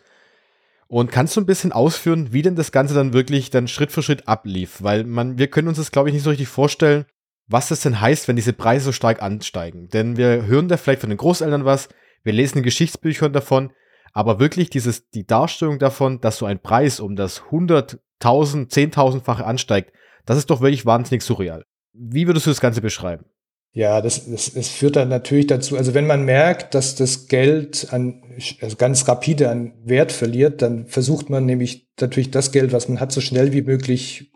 [0.86, 4.02] Und kannst du ein bisschen ausführen, wie denn das Ganze dann wirklich dann Schritt für
[4.02, 4.82] Schritt ablief?
[4.82, 7.06] Weil man, wir können uns das, glaube ich, nicht so richtig vorstellen,
[7.52, 9.88] was das denn heißt, wenn diese Preise so stark ansteigen.
[9.88, 11.88] Denn wir hören da vielleicht von den Großeltern was,
[12.24, 13.72] wir lesen in Geschichtsbüchern davon,
[14.12, 19.92] aber wirklich dieses, die Darstellung davon, dass so ein Preis um das 100.000, 10.000-fache ansteigt,
[20.26, 21.64] das ist doch wirklich wahnsinnig surreal.
[21.92, 23.26] Wie würdest du das Ganze beschreiben?
[23.74, 27.88] Ja, das, das, das führt dann natürlich dazu, also wenn man merkt, dass das Geld
[27.90, 28.22] an,
[28.60, 33.00] also ganz rapide an Wert verliert, dann versucht man nämlich natürlich das Geld, was man
[33.00, 34.31] hat, so schnell wie möglich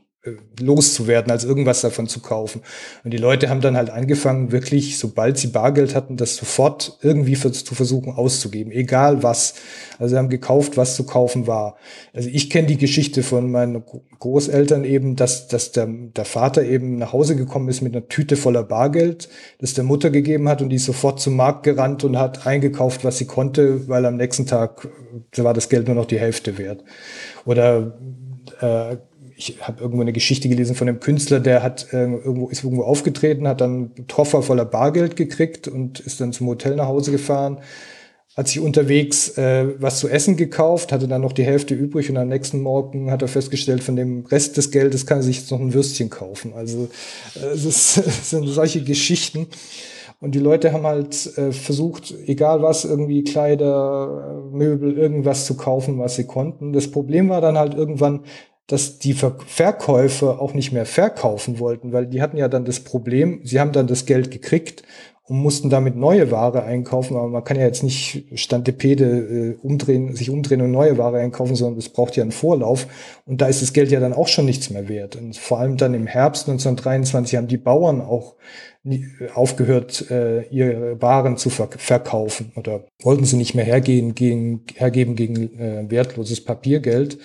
[0.60, 2.62] loszuwerden, als irgendwas davon zu kaufen.
[3.04, 7.36] Und die Leute haben dann halt angefangen, wirklich, sobald sie Bargeld hatten, das sofort irgendwie
[7.36, 9.54] für, zu versuchen auszugeben, egal was.
[9.98, 11.76] Also sie haben gekauft, was zu kaufen war.
[12.12, 13.82] Also ich kenne die Geschichte von meinen
[14.18, 18.36] Großeltern eben, dass, dass der, der Vater eben nach Hause gekommen ist mit einer Tüte
[18.36, 22.18] voller Bargeld, das der Mutter gegeben hat und die ist sofort zum Markt gerannt und
[22.18, 24.88] hat eingekauft, was sie konnte, weil am nächsten Tag
[25.30, 26.84] da war das Geld nur noch die Hälfte wert.
[27.44, 27.98] Oder
[28.60, 28.96] äh,
[29.36, 32.84] ich habe irgendwo eine Geschichte gelesen von einem Künstler, der hat äh, irgendwo ist irgendwo
[32.84, 37.58] aufgetreten, hat dann Koffer voller Bargeld gekriegt und ist dann zum Hotel nach Hause gefahren,
[38.34, 42.16] hat sich unterwegs äh, was zu essen gekauft, hatte dann noch die Hälfte übrig und
[42.16, 45.50] am nächsten Morgen hat er festgestellt, von dem Rest des Geldes kann er sich jetzt
[45.50, 46.54] noch ein Würstchen kaufen.
[46.54, 46.88] Also
[47.34, 47.94] äh, es, ist,
[48.30, 49.48] sind solche Geschichten.
[50.18, 55.58] Und die Leute haben halt äh, versucht, egal was, irgendwie Kleider, äh, Möbel, irgendwas zu
[55.58, 56.72] kaufen, was sie konnten.
[56.72, 58.20] Das Problem war dann halt irgendwann,
[58.66, 63.40] dass die Verkäufer auch nicht mehr verkaufen wollten, weil die hatten ja dann das Problem,
[63.44, 64.82] sie haben dann das Geld gekriegt
[65.28, 67.16] und mussten damit neue Ware einkaufen.
[67.16, 71.56] Aber man kann ja jetzt nicht Stantepede äh, umdrehen, sich umdrehen und neue Ware einkaufen,
[71.56, 72.86] sondern es braucht ja einen Vorlauf.
[73.24, 75.16] Und da ist das Geld ja dann auch schon nichts mehr wert.
[75.16, 78.34] Und vor allem dann im Herbst 1923 haben die Bauern auch
[78.84, 84.62] nie, aufgehört, äh, ihre Waren zu ver verkaufen oder wollten sie nicht mehr hergehen, gegen,
[84.76, 87.18] hergeben gegen äh, wertloses Papiergeld.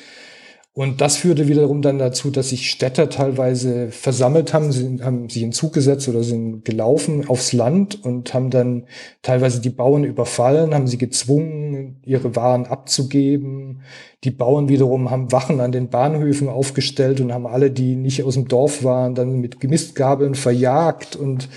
[0.74, 5.44] Und das führte wiederum dann dazu, dass sich Städter teilweise versammelt haben, sie haben sich
[5.44, 8.86] in Zug gesetzt oder sind gelaufen aufs Land und haben dann
[9.22, 13.82] teilweise die Bauern überfallen, haben sie gezwungen, ihre Waren abzugeben.
[14.24, 18.36] Die Bauern wiederum haben Wachen an den Bahnhöfen aufgestellt und haben alle, die nicht aus
[18.36, 21.18] dem Dorf waren, dann mit Gemistgabeln verjagt.
[21.18, 21.50] Und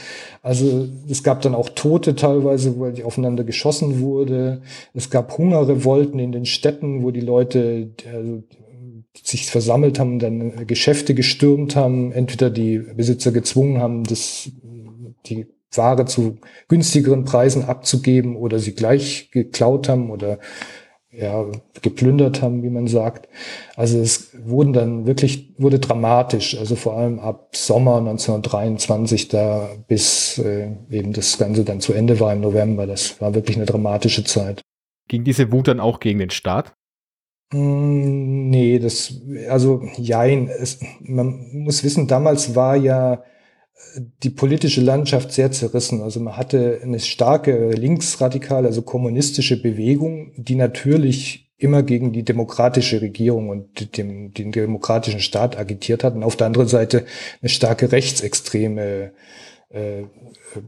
[0.42, 4.62] also es gab dann auch Tote teilweise, weil die aufeinander geschossen wurde.
[4.92, 8.42] Es gab Hungerrevolten in den Städten, wo die Leute, also
[9.22, 14.50] sich versammelt haben, dann Geschäfte gestürmt haben, entweder die Besitzer gezwungen haben, das,
[15.26, 15.46] die
[15.76, 20.38] Ware zu günstigeren Preisen abzugeben oder sie gleich geklaut haben oder
[21.16, 21.46] ja,
[21.80, 23.28] geplündert haben, wie man sagt.
[23.76, 30.38] Also es wurden dann wirklich, wurde dramatisch, also vor allem ab Sommer 1923 da bis
[30.38, 32.86] äh, eben das Ganze dann zu Ende war im November.
[32.86, 34.60] Das war wirklich eine dramatische Zeit.
[35.08, 36.74] Ging diese Wut dann auch gegen den Staat?
[37.52, 40.48] Mm, nee, das, also jein.
[40.48, 46.02] Es, man muss wissen, damals war ja äh, die politische Landschaft sehr zerrissen.
[46.02, 53.00] Also man hatte eine starke linksradikale, also kommunistische Bewegung, die natürlich immer gegen die demokratische
[53.00, 56.14] Regierung und dem, den demokratischen Staat agitiert hat.
[56.14, 57.04] Und auf der anderen Seite
[57.40, 59.12] eine starke rechtsextreme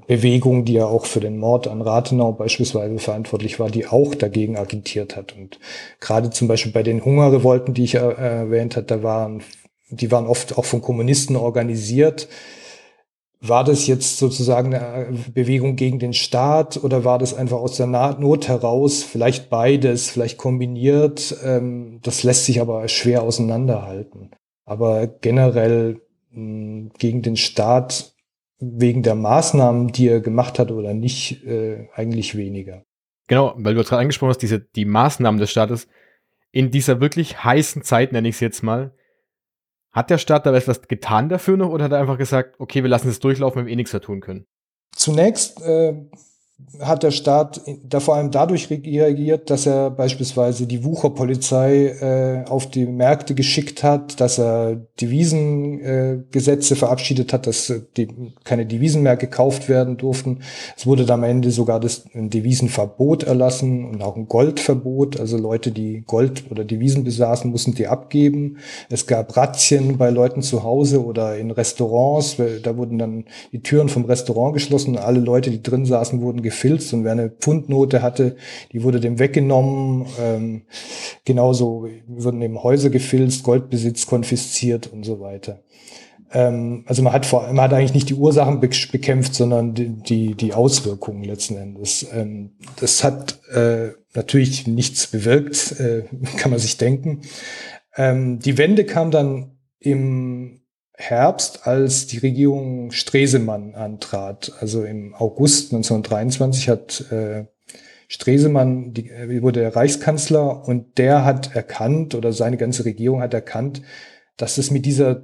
[0.06, 4.56] Bewegung, die ja auch für den Mord an Rathenau beispielsweise verantwortlich war, die auch dagegen
[4.56, 5.36] agitiert hat.
[5.36, 5.60] Und
[6.00, 9.42] gerade zum Beispiel bei den Hungerrevolten, die ich äh, erwähnt habe, da waren,
[9.90, 12.28] die waren oft auch von Kommunisten organisiert.
[13.40, 17.86] War das jetzt sozusagen eine Bewegung gegen den Staat oder war das einfach aus der
[17.86, 19.04] Not heraus?
[19.04, 21.36] Vielleicht beides, vielleicht kombiniert.
[21.44, 24.30] Ähm, das lässt sich aber schwer auseinanderhalten.
[24.64, 26.00] Aber generell
[26.32, 28.15] mh, gegen den Staat
[28.58, 32.84] wegen der Maßnahmen, die er gemacht hat oder nicht, äh, eigentlich weniger.
[33.28, 35.88] Genau, weil du gerade angesprochen hast, diese, die Maßnahmen des Staates
[36.52, 38.94] in dieser wirklich heißen Zeit, nenne ich es jetzt mal,
[39.92, 42.90] hat der Staat da etwas getan dafür noch oder hat er einfach gesagt, okay, wir
[42.90, 44.46] lassen es durchlaufen, wenn wir eh nichts mehr tun können?
[44.94, 45.94] Zunächst äh,
[46.80, 52.70] hat der Staat da vor allem dadurch reagiert, dass er beispielsweise die Wucherpolizei äh, auf
[52.70, 58.08] die Märkte geschickt hat, dass er Devisengesetze äh, verabschiedet hat, dass äh, die,
[58.44, 60.40] keine Devisen mehr gekauft werden durften.
[60.76, 65.20] Es wurde am Ende sogar das ein Devisenverbot erlassen und auch ein Goldverbot.
[65.20, 68.58] Also Leute, die Gold oder Devisen besaßen, mussten die abgeben.
[68.88, 72.36] Es gab Razzien bei Leuten zu Hause oder in Restaurants.
[72.62, 76.42] Da wurden dann die Türen vom Restaurant geschlossen und alle Leute, die drin saßen, wurden
[76.46, 78.36] gefilzt und wer eine Pfundnote hatte,
[78.72, 80.06] die wurde dem weggenommen.
[80.20, 80.62] Ähm,
[81.24, 85.60] genauso wurden eben Häuser gefilzt, Goldbesitz konfisziert und so weiter.
[86.32, 89.88] Ähm, also man hat vor man hat eigentlich nicht die Ursachen be bekämpft, sondern die,
[90.02, 92.06] die, die Auswirkungen letzten Endes.
[92.12, 96.04] Ähm, das hat äh, natürlich nichts bewirkt, äh,
[96.36, 97.22] kann man sich denken.
[97.96, 100.55] Ähm, die Wende kam dann im
[100.96, 104.52] Herbst, als die Regierung Stresemann antrat.
[104.60, 107.44] Also im August 1923 hat äh,
[108.08, 113.34] Stresemann, die, äh, wurde der Reichskanzler und der hat erkannt oder seine ganze Regierung hat
[113.34, 113.82] erkannt,
[114.38, 115.22] dass es mit dieser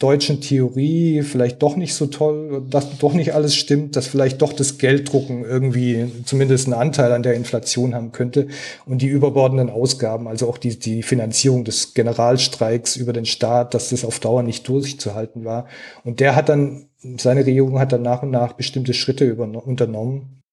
[0.00, 4.52] deutschen Theorie vielleicht doch nicht so toll, dass doch nicht alles stimmt, dass vielleicht doch
[4.52, 8.48] das Gelddrucken irgendwie zumindest einen Anteil an der Inflation haben könnte
[8.86, 13.90] und die überbordenden Ausgaben, also auch die, die Finanzierung des Generalstreiks über den Staat, dass
[13.90, 15.68] das auf Dauer nicht durchzuhalten war.
[16.02, 20.43] Und der hat dann, seine Regierung hat dann nach und nach bestimmte Schritte unternommen,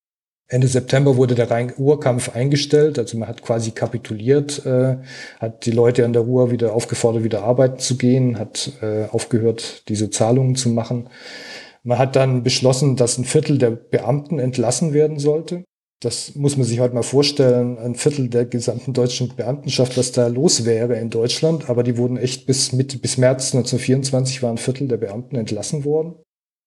[0.52, 4.98] Ende September wurde der Ruhrkampf eingestellt, also man hat quasi kapituliert, äh,
[5.40, 9.88] hat die Leute an der Ruhr wieder aufgefordert, wieder arbeiten zu gehen, hat äh, aufgehört,
[9.88, 11.08] diese Zahlungen zu machen.
[11.84, 15.64] Man hat dann beschlossen, dass ein Viertel der Beamten entlassen werden sollte.
[16.02, 20.28] Das muss man sich heute mal vorstellen, ein Viertel der gesamten deutschen Beamtenschaft, was da
[20.28, 21.70] los wäre in Deutschland.
[21.70, 25.86] Aber die wurden echt bis, Mitte, bis März 1924 waren ein Viertel der Beamten entlassen
[25.86, 26.16] worden.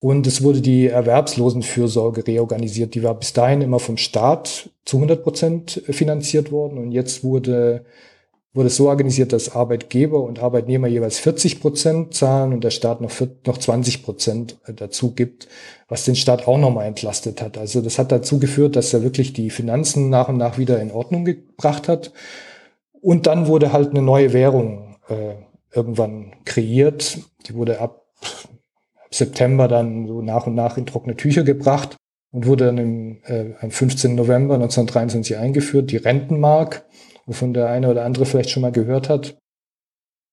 [0.00, 2.94] Und es wurde die Erwerbslosenfürsorge reorganisiert.
[2.94, 6.78] Die war bis dahin immer vom Staat zu 100 Prozent finanziert worden.
[6.78, 7.86] Und jetzt wurde,
[8.52, 13.00] wurde es so organisiert, dass Arbeitgeber und Arbeitnehmer jeweils 40 Prozent zahlen und der Staat
[13.00, 13.12] noch,
[13.46, 15.48] noch 20 Prozent dazu gibt,
[15.88, 17.56] was den Staat auch nochmal entlastet hat.
[17.56, 20.90] Also das hat dazu geführt, dass er wirklich die Finanzen nach und nach wieder in
[20.90, 22.12] Ordnung gebracht hat.
[23.00, 25.34] Und dann wurde halt eine neue Währung äh,
[25.74, 27.18] irgendwann kreiert.
[27.46, 28.06] Die wurde ab
[29.14, 31.96] September dann so nach und nach in trockene Tücher gebracht.
[32.32, 34.16] und wurde dann im, äh, am 15.
[34.16, 36.84] November 1923 eingeführt, die Rentenmark,
[37.26, 39.38] wovon der eine oder andere vielleicht schon mal gehört hat.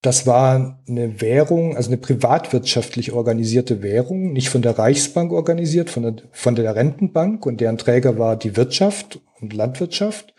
[0.02, 6.02] Das war eine Währung, also eine privatwirtschaftlich organisierte Währung, nicht von der Reichsbank organisiert, von
[6.02, 10.34] der, von der Rentenbank und deren Träger war die Wirtschaft und Landwirtschaft.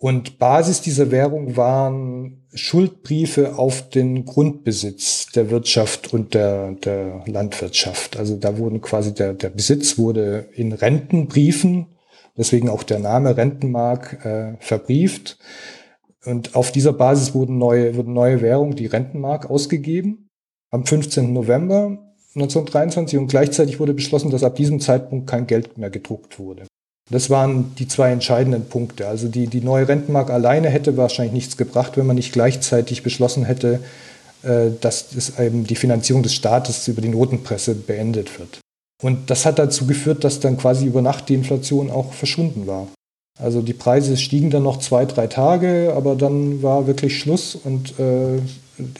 [0.00, 8.16] Und Basis dieser Währung waren Schuldbriefe auf den Grundbesitz der Wirtschaft und der, der Landwirtschaft.
[8.16, 11.88] Also da wurden quasi der, der Besitz wurde in Rentenbriefen,
[12.38, 15.36] deswegen auch der Name Rentenmark, äh, verbrieft.
[16.24, 20.30] Und auf dieser Basis wurden neue, wurden neue Währungen, die Rentenmark, ausgegeben.
[20.70, 21.34] Am 15.
[21.34, 21.98] November
[22.36, 26.69] 1923 und gleichzeitig wurde beschlossen, dass ab diesem Zeitpunkt kein Geld mehr gedruckt wurde.
[27.10, 29.08] Das waren die zwei entscheidenden Punkte.
[29.08, 33.44] Also die, die neue Rentenmark alleine hätte wahrscheinlich nichts gebracht, wenn man nicht gleichzeitig beschlossen
[33.44, 33.80] hätte,
[34.42, 38.60] äh, dass das eben die Finanzierung des Staates über die Notenpresse beendet wird.
[39.02, 42.86] Und das hat dazu geführt, dass dann quasi über Nacht die Inflation auch verschwunden war.
[43.38, 47.98] Also die Preise stiegen dann noch zwei, drei Tage, aber dann war wirklich Schluss und
[47.98, 48.38] äh,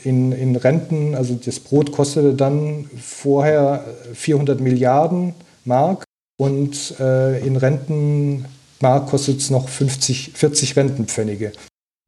[0.03, 6.03] in, in Renten, also das Brot kostete dann vorher 400 Milliarden Mark
[6.41, 11.51] und äh, in Rentenmark kostet es noch 50, 40 Rentenpfennige.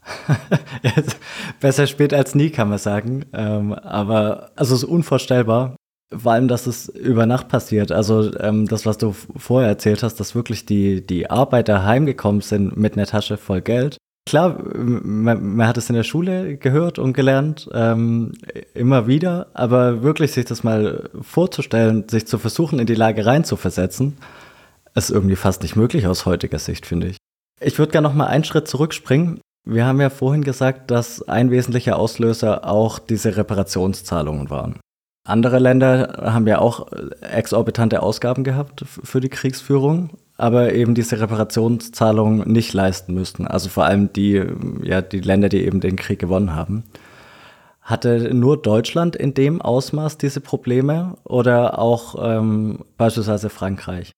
[1.59, 3.25] Besser spät als nie, kann man sagen.
[3.31, 5.75] Ähm, aber also es ist unvorstellbar,
[6.11, 7.91] vor allem, dass es über Nacht passiert.
[7.91, 12.75] Also ähm, das, was du vorher erzählt hast, dass wirklich die, die Arbeiter heimgekommen sind
[12.75, 13.97] mit einer Tasche voll Geld.
[14.25, 18.31] Klar, man, man hat es in der Schule gehört und gelernt, ähm,
[18.73, 24.17] immer wieder, aber wirklich sich das mal vorzustellen, sich zu versuchen, in die Lage reinzuversetzen,
[24.95, 27.17] ist irgendwie fast nicht möglich aus heutiger Sicht, finde ich.
[27.59, 29.41] Ich würde gerne noch mal einen Schritt zurückspringen.
[29.65, 34.79] Wir haben ja vorhin gesagt, dass ein wesentlicher Auslöser auch diese Reparationszahlungen waren.
[35.25, 42.51] Andere Länder haben ja auch exorbitante Ausgaben gehabt für die Kriegsführung aber eben diese Reparationszahlungen
[42.51, 43.47] nicht leisten müssten.
[43.47, 44.43] Also vor allem die,
[44.83, 46.83] ja, die Länder, die eben den Krieg gewonnen haben.
[47.81, 54.11] Hatte nur Deutschland in dem Ausmaß diese Probleme oder auch ähm, beispielsweise Frankreich?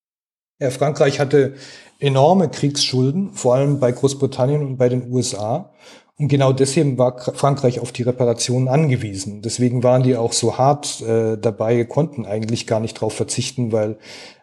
[0.59, 1.55] Ja, Frankreich hatte
[1.99, 5.71] enorme Kriegsschulden, vor allem bei Großbritannien und bei den USA.
[6.17, 9.41] Und genau deswegen war Frankreich auf die Reparationen angewiesen.
[9.41, 13.97] Deswegen waren die auch so hart äh, dabei, konnten eigentlich gar nicht darauf verzichten, weil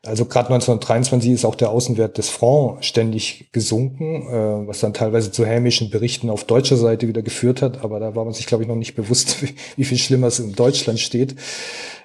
[0.04, 5.32] also gerade 1923 ist auch der Außenwert des Franc ständig gesunken, äh, was dann teilweise
[5.32, 7.82] zu hämischen Berichten auf deutscher Seite wieder geführt hat.
[7.82, 10.40] Aber da war man sich, glaube ich, noch nicht bewusst, wie, wie viel schlimmer es
[10.40, 11.36] in Deutschland steht.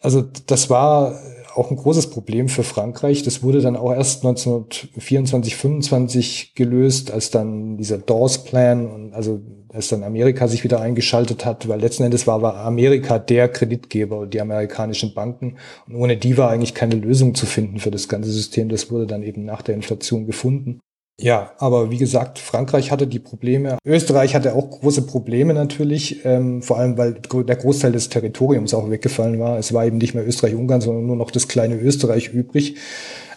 [0.01, 1.19] Also das war
[1.57, 3.23] auch ein großes Problem für Frankreich.
[3.23, 9.89] Das wurde dann auch erst 1924, 25 gelöst, als dann dieser Dawes-Plan und also als
[9.89, 14.33] dann Amerika sich wieder eingeschaltet hat, weil letzten Endes war, war Amerika der Kreditgeber und
[14.33, 15.57] die amerikanischen Banken.
[15.87, 18.69] Und ohne die war eigentlich keine Lösung zu finden für das ganze System.
[18.69, 20.79] Das wurde dann eben nach der Inflation gefunden.
[21.19, 23.79] Ja, aber wie gesagt, Frankreich hatte die Probleme.
[23.83, 28.89] Österreich hatte auch große Probleme natürlich, ähm, vor allem weil der Großteil des Territoriums auch
[28.91, 29.57] weggefallen war.
[29.57, 32.75] Es war eben nicht mehr Österreich-Ungarn, sondern nur noch das kleine Österreich übrig.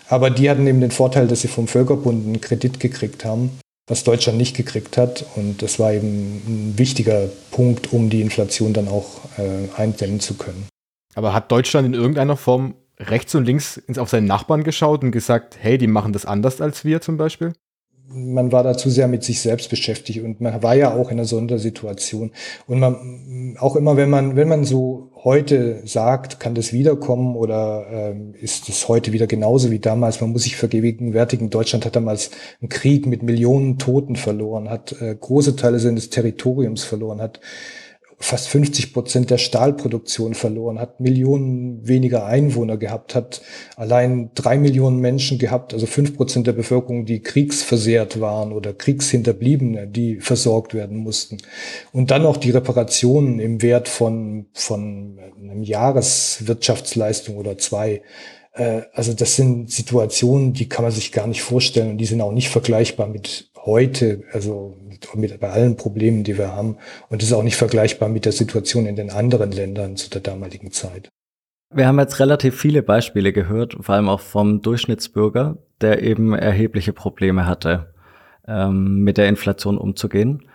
[0.08, 4.04] Aber die hatten eben den Vorteil, dass sie vom Völkerbund einen Kredit gekriegt haben, was
[4.04, 5.24] Deutschland nicht gekriegt hat.
[5.36, 10.34] Und das war eben ein wichtiger Punkt, um die Inflation dann auch äh, eindämmen zu
[10.34, 10.66] können.
[11.14, 15.56] Aber hat Deutschland in irgendeiner Form rechts und links auf seinen Nachbarn geschaut und gesagt,
[15.58, 17.54] hey, die machen das anders als wir zum Beispiel?
[18.12, 21.18] Man war da zu sehr mit sich selbst beschäftigt und man war ja auch in
[21.18, 22.32] einer Sondersituation.
[22.66, 27.86] Und man, auch immer, wenn man, wenn man so heute sagt, kann das wiederkommen oder
[27.90, 32.30] ähm, ist es heute wieder genauso wie damals, man muss sich vergegenwärtigen, Deutschland hat damals
[32.60, 37.40] einen Krieg mit Millionen Toten verloren, hat äh, große Teile seines Territoriums verloren, hat
[38.22, 43.40] fast 50 Prozent der Stahlproduktion verloren, hat Millionen weniger Einwohner gehabt, hat
[43.76, 49.88] allein drei Millionen Menschen gehabt, also fünf Prozent der Bevölkerung, die kriegsversehrt waren oder Kriegshinterbliebene,
[49.88, 51.38] die versorgt werden mussten.
[51.92, 58.02] Und dann noch die Reparationen im Wert von, von einem Jahreswirtschaftsleistung oder zwei.
[58.52, 62.20] Äh, also das sind Situationen, die kann man sich gar nicht vorstellen und die sind
[62.20, 64.76] auch nicht vergleichbar mit heute, also
[65.14, 66.76] mit, bei allen Problemen, die wir haben.
[67.08, 70.20] Und das ist auch nicht vergleichbar mit der Situation in den anderen Ländern zu der
[70.20, 71.08] damaligen Zeit.
[71.72, 76.92] Wir haben jetzt relativ viele Beispiele gehört, vor allem auch vom Durchschnittsbürger, der eben erhebliche
[76.92, 77.94] Probleme hatte,
[78.48, 80.48] ähm, mit der Inflation umzugehen.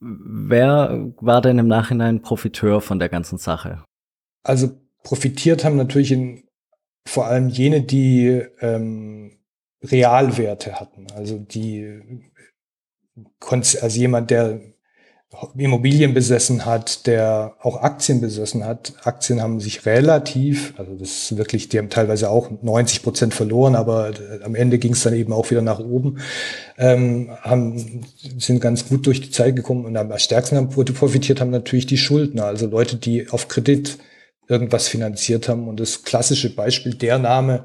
[0.00, 3.84] Wer war denn im Nachhinein Profiteur von der ganzen Sache?
[4.42, 4.70] Also
[5.04, 6.44] profitiert haben natürlich in,
[7.06, 9.38] vor allem jene, die ähm,
[9.84, 12.29] Realwerte hatten, also die
[13.48, 14.60] also jemand, der
[15.56, 18.94] Immobilien besessen hat, der auch Aktien besessen hat.
[19.04, 23.76] Aktien haben sich relativ, also das ist wirklich, die haben teilweise auch 90 Prozent verloren,
[23.76, 26.18] aber äh, am Ende ging es dann eben auch wieder nach oben,
[26.78, 28.04] ähm, haben,
[28.38, 31.98] sind ganz gut durch die Zeit gekommen und am stärksten haben profitiert haben natürlich die
[31.98, 33.98] Schuldner, also Leute, die auf Kredit
[34.50, 35.68] irgendwas finanziert haben.
[35.68, 37.64] Und das klassische Beispiel, der Name,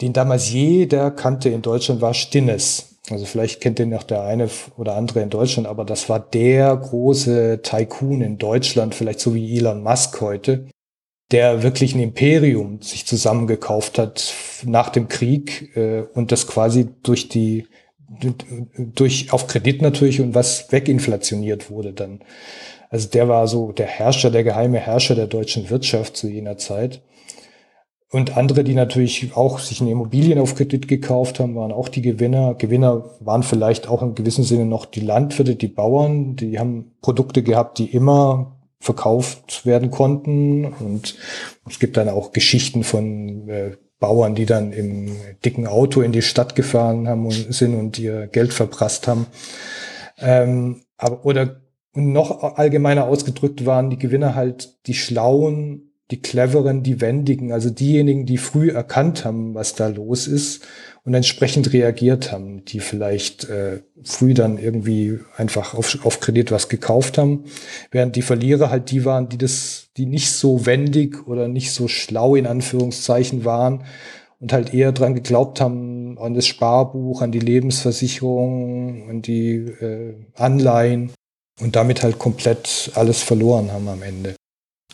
[0.00, 2.95] den damals jeder kannte in Deutschland, war Stinnes.
[3.10, 6.76] Also vielleicht kennt den noch der eine oder andere in Deutschland, aber das war der
[6.76, 10.66] große Tycoon in Deutschland, vielleicht so wie Elon Musk heute,
[11.30, 14.34] der wirklich ein Imperium sich zusammengekauft hat
[14.64, 17.66] nach dem Krieg äh, und das quasi durch die
[18.94, 22.20] durch auf Kredit natürlich und was weginflationiert wurde dann.
[22.88, 27.02] Also der war so der Herrscher, der geheime Herrscher der deutschen Wirtschaft zu jener Zeit.
[28.16, 32.00] Und andere, die natürlich auch sich eine Immobilien auf Kredit gekauft haben, waren auch die
[32.00, 32.54] Gewinner.
[32.54, 36.34] Gewinner waren vielleicht auch im gewissen Sinne noch die Landwirte, die Bauern.
[36.34, 40.64] Die haben Produkte gehabt, die immer verkauft werden konnten.
[40.64, 41.16] Und
[41.68, 45.14] es gibt dann auch Geschichten von äh, Bauern, die dann im
[45.44, 49.26] dicken Auto in die Stadt gefahren haben und sind und ihr Geld verprasst haben.
[50.18, 51.60] Ähm, aber, oder
[51.92, 58.26] noch allgemeiner ausgedrückt waren die Gewinner halt die Schlauen die Cleveren, die Wendigen, also diejenigen,
[58.26, 60.64] die früh erkannt haben, was da los ist
[61.04, 66.68] und entsprechend reagiert haben, die vielleicht äh, früh dann irgendwie einfach auf, auf Kredit was
[66.68, 67.44] gekauft haben,
[67.90, 71.88] während die Verlierer halt die waren, die das, die nicht so wendig oder nicht so
[71.88, 73.84] schlau in Anführungszeichen waren
[74.38, 80.14] und halt eher dran geglaubt haben an das Sparbuch, an die Lebensversicherung, an die äh,
[80.34, 81.10] Anleihen
[81.60, 84.35] und damit halt komplett alles verloren haben am Ende.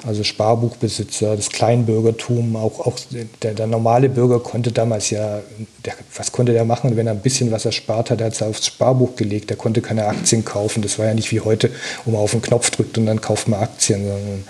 [0.04, 2.98] Also Sparbuchbesitzer, das Kleinbürgertum, auch, auch
[3.42, 5.40] der, der normale Bürger konnte damals ja,
[5.84, 8.42] der, was konnte der machen, wenn er ein bisschen was erspart hat, er hat es
[8.42, 10.82] aufs Sparbuch gelegt, der konnte keine Aktien kaufen.
[10.82, 11.70] Das war ja nicht wie heute,
[12.04, 14.02] wo man auf den Knopf drückt und dann kauft man Aktien.
[14.06, 14.44] Sondern,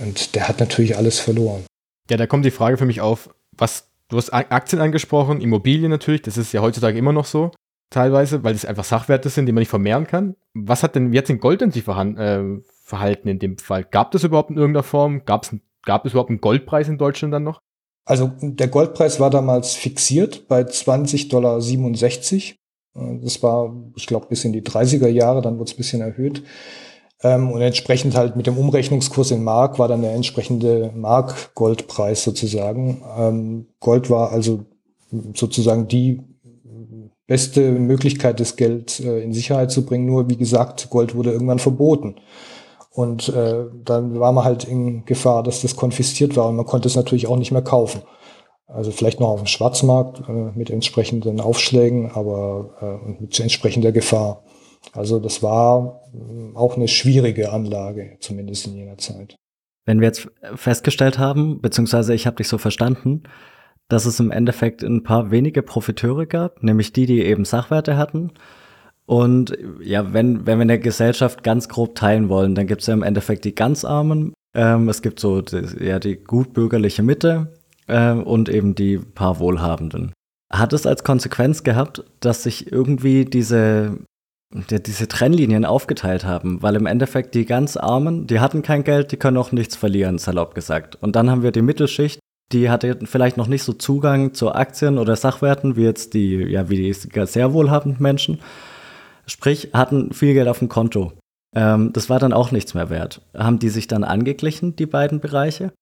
[0.00, 1.64] und der hat natürlich alles verloren.
[2.10, 6.22] Ja, da kommt die Frage für mich auf, was, du hast Aktien angesprochen, Immobilien natürlich,
[6.22, 7.52] das ist ja heutzutage immer noch so
[7.90, 10.36] teilweise, weil es einfach Sachwerte sind, die man nicht vermehren kann.
[10.54, 13.84] Was hat denn, wie hat denn Gold in sich vorhanden, äh, verhalten in dem Fall?
[13.84, 15.24] Gab es überhaupt in irgendeiner Form?
[15.24, 17.60] Gab's, gab es überhaupt einen Goldpreis in Deutschland dann noch?
[18.04, 23.18] Also der Goldpreis war damals fixiert bei 20,67 Dollar.
[23.22, 26.42] Das war, ich glaube, bis in die 30er Jahre, dann wurde es ein bisschen erhöht.
[27.22, 33.02] Ähm, und entsprechend halt mit dem Umrechnungskurs in Mark war dann der entsprechende Mark-Goldpreis sozusagen.
[33.18, 34.64] Ähm, Gold war also
[35.34, 36.22] sozusagen die
[37.26, 40.06] beste Möglichkeit, das Geld äh, in Sicherheit zu bringen.
[40.06, 42.16] Nur, wie gesagt, Gold wurde irgendwann verboten.
[42.98, 46.88] Und äh, dann war man halt in Gefahr, dass das konfisziert war und man konnte
[46.88, 48.02] es natürlich auch nicht mehr kaufen.
[48.66, 52.74] Also vielleicht noch auf dem Schwarzmarkt äh, mit entsprechenden Aufschlägen, aber
[53.06, 54.42] äh, mit entsprechender Gefahr.
[54.94, 59.36] Also das war äh, auch eine schwierige Anlage, zumindest in jener Zeit.
[59.86, 63.22] Wenn wir jetzt festgestellt haben, beziehungsweise ich habe dich so verstanden,
[63.86, 68.32] dass es im Endeffekt ein paar wenige Profiteure gab, nämlich die, die eben Sachwerte hatten
[69.08, 72.94] und ja, wenn, wenn wir eine Gesellschaft ganz grob teilen wollen, dann gibt es ja
[72.94, 77.54] im Endeffekt die ganz Armen, ähm, es gibt so die, ja, die gutbürgerliche Mitte
[77.86, 80.12] äh, und eben die paar Wohlhabenden.
[80.52, 83.96] Hat es als Konsequenz gehabt, dass sich irgendwie diese,
[84.52, 89.10] die, diese Trennlinien aufgeteilt haben, weil im Endeffekt die ganz Armen, die hatten kein Geld,
[89.10, 90.96] die können auch nichts verlieren, salopp gesagt.
[91.00, 92.20] Und dann haben wir die Mittelschicht,
[92.52, 96.68] die hatte vielleicht noch nicht so Zugang zu Aktien oder Sachwerten wie jetzt die, ja,
[96.68, 98.40] wie die sehr wohlhabenden Menschen.
[99.28, 101.12] Sprich, hatten viel Geld auf dem Konto.
[101.54, 103.20] Ähm, das war dann auch nichts mehr wert.
[103.36, 105.72] Haben die sich dann angeglichen, die beiden Bereiche?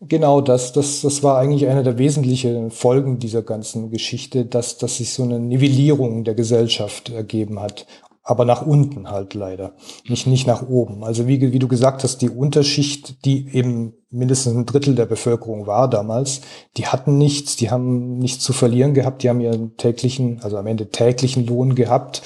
[0.00, 4.98] Genau, das, das, das war eigentlich eine der wesentlichen Folgen dieser ganzen Geschichte, dass, dass
[4.98, 7.86] sich so eine Nivellierung der Gesellschaft ergeben hat
[8.26, 9.74] aber nach unten halt leider,
[10.08, 11.04] nicht, nicht nach oben.
[11.04, 15.66] Also wie, wie du gesagt hast, die Unterschicht, die eben mindestens ein Drittel der Bevölkerung
[15.66, 16.40] war damals,
[16.78, 20.66] die hatten nichts, die haben nichts zu verlieren gehabt, die haben ihren täglichen, also am
[20.66, 22.22] Ende täglichen Lohn gehabt,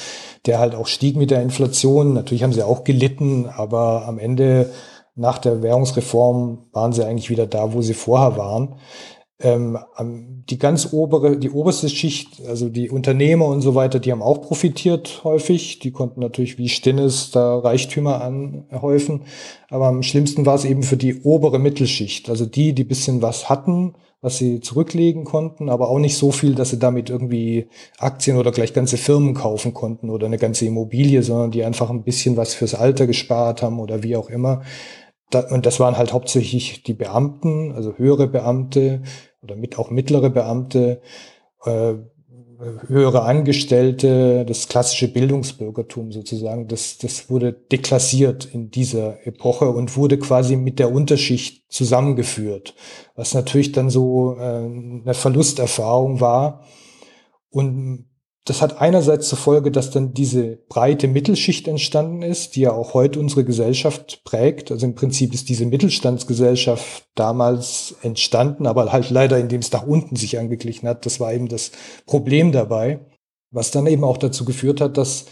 [0.47, 2.15] der halt auch stieg mit der Inflation.
[2.15, 4.71] Natürlich haben sie auch gelitten, aber am Ende
[5.15, 8.77] nach der Währungsreform waren sie eigentlich wieder da, wo sie vorher waren
[9.41, 9.79] ähm,
[10.49, 14.43] die ganz obere, die oberste Schicht, also die Unternehmer und so weiter, die haben auch
[14.43, 15.79] profitiert häufig.
[15.79, 19.23] Die konnten natürlich wie Stinnes da Reichtümer anhäufen.
[19.71, 23.49] Aber am schlimmsten war es eben für die obere Mittelschicht, also die, die bisschen was
[23.49, 28.37] hatten, was sie zurücklegen konnten, aber auch nicht so viel, dass sie damit irgendwie Aktien
[28.37, 32.37] oder gleich ganze Firmen kaufen konnten oder eine ganze Immobilie, sondern die einfach ein bisschen
[32.37, 34.63] was fürs Alter gespart haben oder wie auch immer.
[35.51, 39.03] und das waren halt hauptsächlich die Beamten, also höhere Beamte,
[39.43, 41.01] oder mit auch mittlere Beamte,
[41.65, 41.95] äh,
[42.89, 50.19] höhere Angestellte, das klassische Bildungsbürgertum sozusagen, das, das wurde deklassiert in dieser Epoche und wurde
[50.19, 52.75] quasi mit der Unterschicht zusammengeführt,
[53.15, 56.65] was natürlich dann so äh, eine Verlusterfahrung war.
[57.51, 58.08] Und
[58.49, 62.95] das hat einerseits zur Folge, dass dann diese breite Mittelschicht entstanden ist, die ja auch
[62.95, 64.71] heute unsere Gesellschaft prägt.
[64.71, 70.17] Also im Prinzip ist diese Mittelstandsgesellschaft damals entstanden, aber halt leider, indem es nach unten
[70.17, 71.05] sich angeglichen hat.
[71.05, 71.73] Das war eben das
[72.07, 73.01] Problem dabei,
[73.51, 75.27] was dann eben auch dazu geführt hat, dass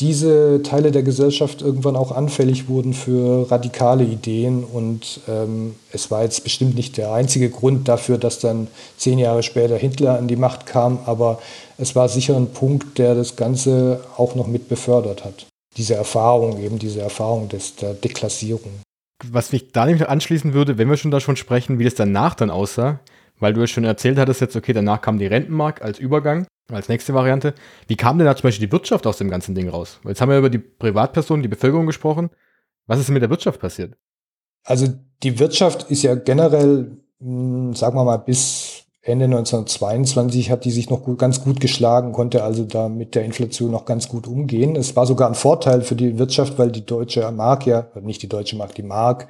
[0.00, 4.62] diese Teile der Gesellschaft irgendwann auch anfällig wurden für radikale Ideen.
[4.62, 9.42] Und ähm, es war jetzt bestimmt nicht der einzige Grund dafür, dass dann zehn Jahre
[9.42, 11.40] später Hitler an die Macht kam, aber
[11.78, 15.46] es war sicher ein Punkt, der das Ganze auch noch mit befördert hat.
[15.76, 18.70] Diese Erfahrung, eben diese Erfahrung des, der Deklassierung.
[19.24, 22.34] Was mich da nämlich anschließen würde, wenn wir schon da schon sprechen, wie das danach
[22.34, 23.00] dann aussah,
[23.40, 26.88] weil du ja schon erzählt hattest jetzt, okay, danach kam die Rentenmark als Übergang, als
[26.88, 27.54] nächste Variante.
[27.86, 30.00] Wie kam denn da zum Beispiel die Wirtschaft aus dem ganzen Ding raus?
[30.04, 32.30] Jetzt haben wir über die Privatpersonen, die Bevölkerung gesprochen.
[32.86, 33.96] Was ist denn mit der Wirtschaft passiert?
[34.64, 34.86] Also
[35.22, 38.67] die Wirtschaft ist ja generell, hm, sagen wir mal, bis
[39.08, 43.24] Ende 1922 hat die sich noch gut, ganz gut geschlagen, konnte also da mit der
[43.24, 44.76] Inflation noch ganz gut umgehen.
[44.76, 48.28] Es war sogar ein Vorteil für die Wirtschaft, weil die deutsche Mark ja, nicht die
[48.28, 49.26] deutsche Mark, die Mark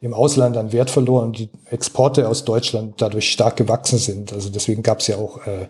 [0.00, 4.32] im Ausland an Wert verloren und die Exporte aus Deutschland dadurch stark gewachsen sind.
[4.32, 5.68] Also deswegen gab es ja auch äh,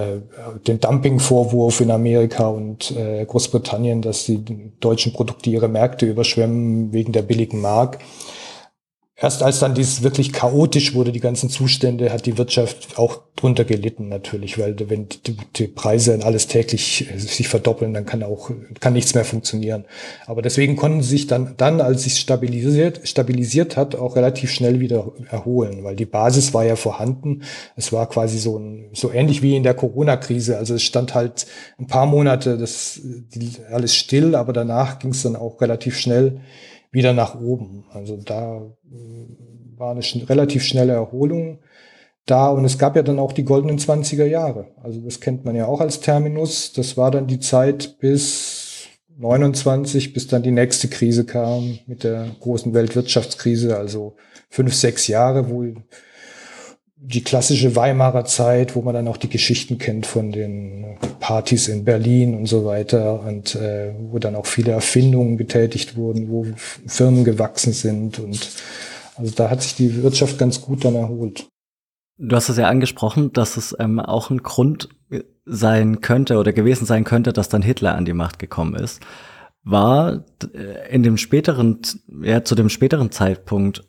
[0.00, 0.20] äh,
[0.66, 4.42] den Dumpingvorwurf in Amerika und äh, Großbritannien, dass die
[4.80, 7.98] deutschen Produkte ihre Märkte überschwemmen wegen der billigen Mark.
[9.16, 13.64] Erst als dann dieses wirklich chaotisch wurde, die ganzen Zustände, hat die Wirtschaft auch drunter
[13.64, 15.06] gelitten natürlich, weil wenn
[15.54, 18.50] die, Preise alles täglich äh, sich verdoppeln, dann kann auch
[18.80, 19.84] kann nichts mehr funktionieren.
[20.26, 24.80] Aber deswegen konnten sie sich dann, dann als sich stabilisiert stabilisiert hat, auch relativ schnell
[24.80, 27.42] wieder erholen, weil die Basis war ja vorhanden.
[27.76, 30.58] Es war quasi so ein, so ähnlich wie in der Corona-Krise.
[30.58, 31.46] Also es stand halt
[31.78, 33.00] ein paar Monate das
[33.70, 36.40] alles still, aber danach ging es dann auch relativ schnell
[36.94, 37.84] wieder nach oben.
[37.90, 41.58] Also da äh, war eine sch relativ schnelle Erholung
[42.26, 44.68] da und es gab ja dann auch die goldenen 20er Jahre.
[44.82, 46.72] Also das kennt man ja auch als Terminus.
[46.72, 48.86] Das war dann die Zeit bis
[49.18, 54.16] 29, bis dann die nächste Krise kam mit der großen Weltwirtschaftskrise, also
[54.48, 55.64] fünf, sechs Jahre, wo
[56.96, 61.84] die klassische Weimarer Zeit, wo man dann auch die Geschichten kennt von den Partys in
[61.84, 67.24] Berlin und so weiter und äh, wo dann auch viele Erfindungen getätigt wurden, wo Firmen
[67.24, 68.48] gewachsen sind und
[69.16, 71.46] also da hat sich die Wirtschaft ganz gut dann erholt.
[72.16, 74.88] Du hast es ja angesprochen, dass es ähm, auch ein Grund
[75.44, 79.02] sein könnte oder gewesen sein könnte, dass dann Hitler an die Macht gekommen ist.
[79.62, 80.24] War
[80.54, 81.80] äh, in dem späteren,
[82.22, 83.82] ja, zu dem späteren Zeitpunkt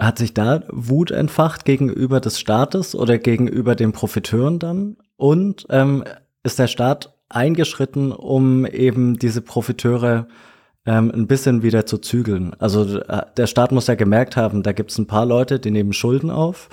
[0.00, 4.96] hat sich da Wut entfacht gegenüber des Staates oder gegenüber den Profiteuren dann?
[5.16, 6.04] Und ähm,
[6.42, 10.26] ist der Staat eingeschritten, um eben diese Profiteure
[10.86, 12.54] ähm, ein bisschen wieder zu zügeln?
[12.58, 15.70] Also äh, der Staat muss ja gemerkt haben, da gibt es ein paar Leute, die
[15.70, 16.70] nehmen Schulden auf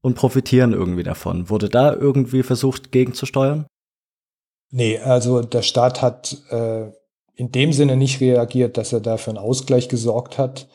[0.00, 1.50] und profitieren irgendwie davon.
[1.50, 3.66] Wurde da irgendwie versucht, gegenzusteuern?
[4.70, 6.92] Nee, also der Staat hat äh,
[7.34, 10.68] in dem Sinne nicht reagiert, dass er dafür einen Ausgleich gesorgt hat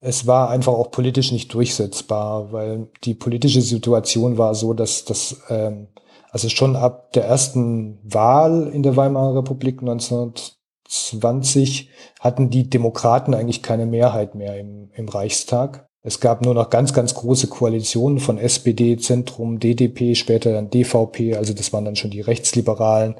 [0.00, 5.42] es war einfach auch politisch nicht durchsetzbar, weil die politische Situation war so, dass das
[5.48, 5.88] ähm,
[6.30, 11.90] also schon ab der ersten Wahl in der Weimarer Republik 1920
[12.20, 15.89] hatten die Demokraten eigentlich keine Mehrheit mehr im, im Reichstag.
[16.02, 21.36] Es gab nur noch ganz, ganz große Koalitionen von SPD, Zentrum, DDP, später dann DVP,
[21.36, 23.16] also das waren dann schon die Rechtsliberalen.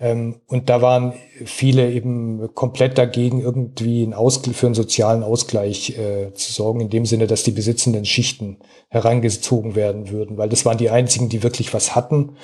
[0.00, 1.12] Ähm, und da waren
[1.44, 4.10] viele eben komplett dagegen, irgendwie
[4.52, 8.58] für einen sozialen Ausgleich äh, zu sorgen, in dem Sinne, dass die besitzenden Schichten
[8.88, 12.36] herangezogen werden würden, weil das waren die einzigen, die wirklich was hatten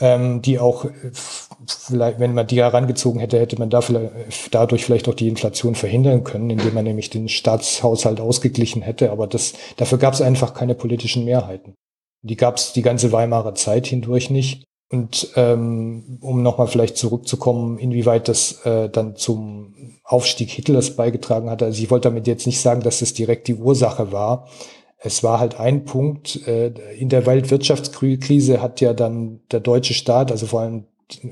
[0.00, 0.90] ähm, die auch, äh,
[1.66, 4.12] vielleicht, wenn man die herangezogen hätte, hätte man da vielleicht,
[4.50, 9.10] dadurch vielleicht auch die Inflation verhindern können, indem man nämlich den Staatshaushalt ausgeglichen hätte.
[9.12, 11.74] Aber das, dafür gab es einfach keine politischen Mehrheiten.
[12.22, 14.64] Die gab es die ganze Weimarer Zeit hindurch nicht.
[14.92, 21.62] Und ähm, um nochmal vielleicht zurückzukommen, inwieweit das äh, dann zum Aufstieg Hitlers beigetragen hat.
[21.62, 24.48] Also ich wollte damit jetzt nicht sagen, dass das direkt die Ursache war
[25.02, 30.30] es war halt ein Punkt, äh, in der Weltwirtschaftskrise hat ja dann der deutsche Staat,
[30.30, 30.84] also vor allem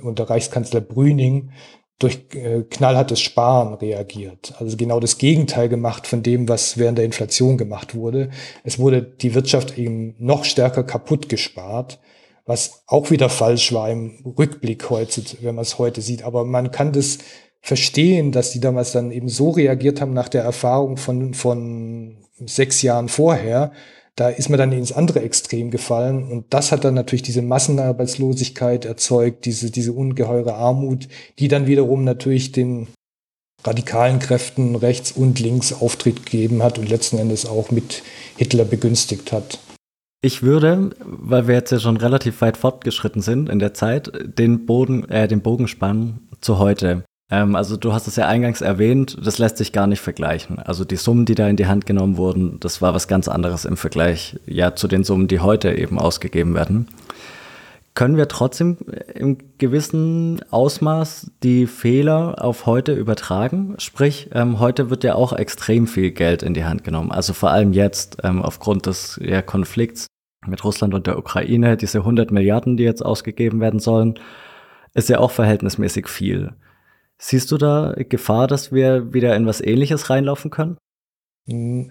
[0.02, 1.50] unter Reichskanzler Brüning,
[1.98, 4.54] durch äh, knallhartes Sparen reagiert.
[4.58, 8.30] Also genau das Gegenteil gemacht von dem, was während der Inflation gemacht wurde.
[8.64, 11.98] Es wurde die Wirtschaft eben noch stärker kaputt gespart,
[12.46, 16.22] was auch wieder falsch war im Rückblick heute, wenn man es heute sieht.
[16.22, 17.18] Aber man kann das
[17.60, 22.16] verstehen, dass die damals dann eben so reagiert haben nach der Erfahrung von, von
[22.46, 23.72] sechs Jahren vorher,
[24.16, 28.84] da ist man dann ins andere Extrem gefallen und das hat dann natürlich diese Massenarbeitslosigkeit
[28.84, 31.08] erzeugt, diese, diese ungeheure Armut,
[31.38, 32.88] die dann wiederum natürlich den
[33.64, 38.02] radikalen Kräften rechts und links Auftritt gegeben hat und letzten Endes auch mit
[38.36, 39.58] Hitler begünstigt hat.
[40.20, 44.66] Ich würde, weil wir jetzt ja schon relativ weit fortgeschritten sind in der Zeit, den
[44.66, 47.04] Boden, äh, den Bogen spannen zu heute.
[47.30, 50.58] Ähm, also du hast es ja eingangs erwähnt, das lässt sich gar nicht vergleichen.
[50.58, 53.64] Also die Summen, die da in die Hand genommen wurden, das war was ganz anderes
[53.64, 56.88] im Vergleich ja zu den Summen, die heute eben ausgegeben werden.
[57.94, 58.76] Können wir trotzdem
[59.14, 63.74] im gewissen Ausmaß die Fehler auf heute übertragen?
[63.78, 67.10] Sprich, ähm, heute wird ja auch extrem viel Geld in die Hand genommen.
[67.10, 70.06] Also vor allem jetzt ähm, aufgrund des ja, Konflikts
[70.46, 74.14] mit Russland und der Ukraine, diese 100 Milliarden, die jetzt ausgegeben werden sollen,
[74.94, 76.52] ist ja auch verhältnismäßig viel.
[77.20, 80.78] Siehst du da Gefahr, dass wir wieder in was Ähnliches reinlaufen können?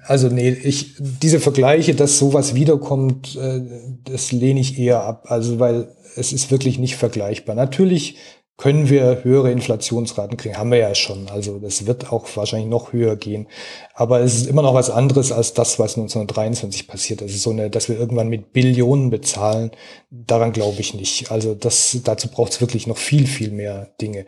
[0.05, 3.61] Also nee, ich, diese Vergleiche, dass sowas wiederkommt, äh,
[4.03, 5.25] das lehne ich eher ab.
[5.29, 7.55] Also weil es ist wirklich nicht vergleichbar.
[7.55, 8.17] Natürlich
[8.57, 11.29] können wir höhere Inflationsraten kriegen, haben wir ja schon.
[11.29, 13.47] Also das wird auch wahrscheinlich noch höher gehen.
[13.93, 17.21] Aber es ist immer noch was anderes als das, was 1923 passiert.
[17.21, 17.43] ist.
[17.43, 19.71] so eine, dass wir irgendwann mit Billionen bezahlen.
[20.09, 21.31] Daran glaube ich nicht.
[21.31, 24.25] Also das, dazu braucht es wirklich noch viel, viel mehr Dinge.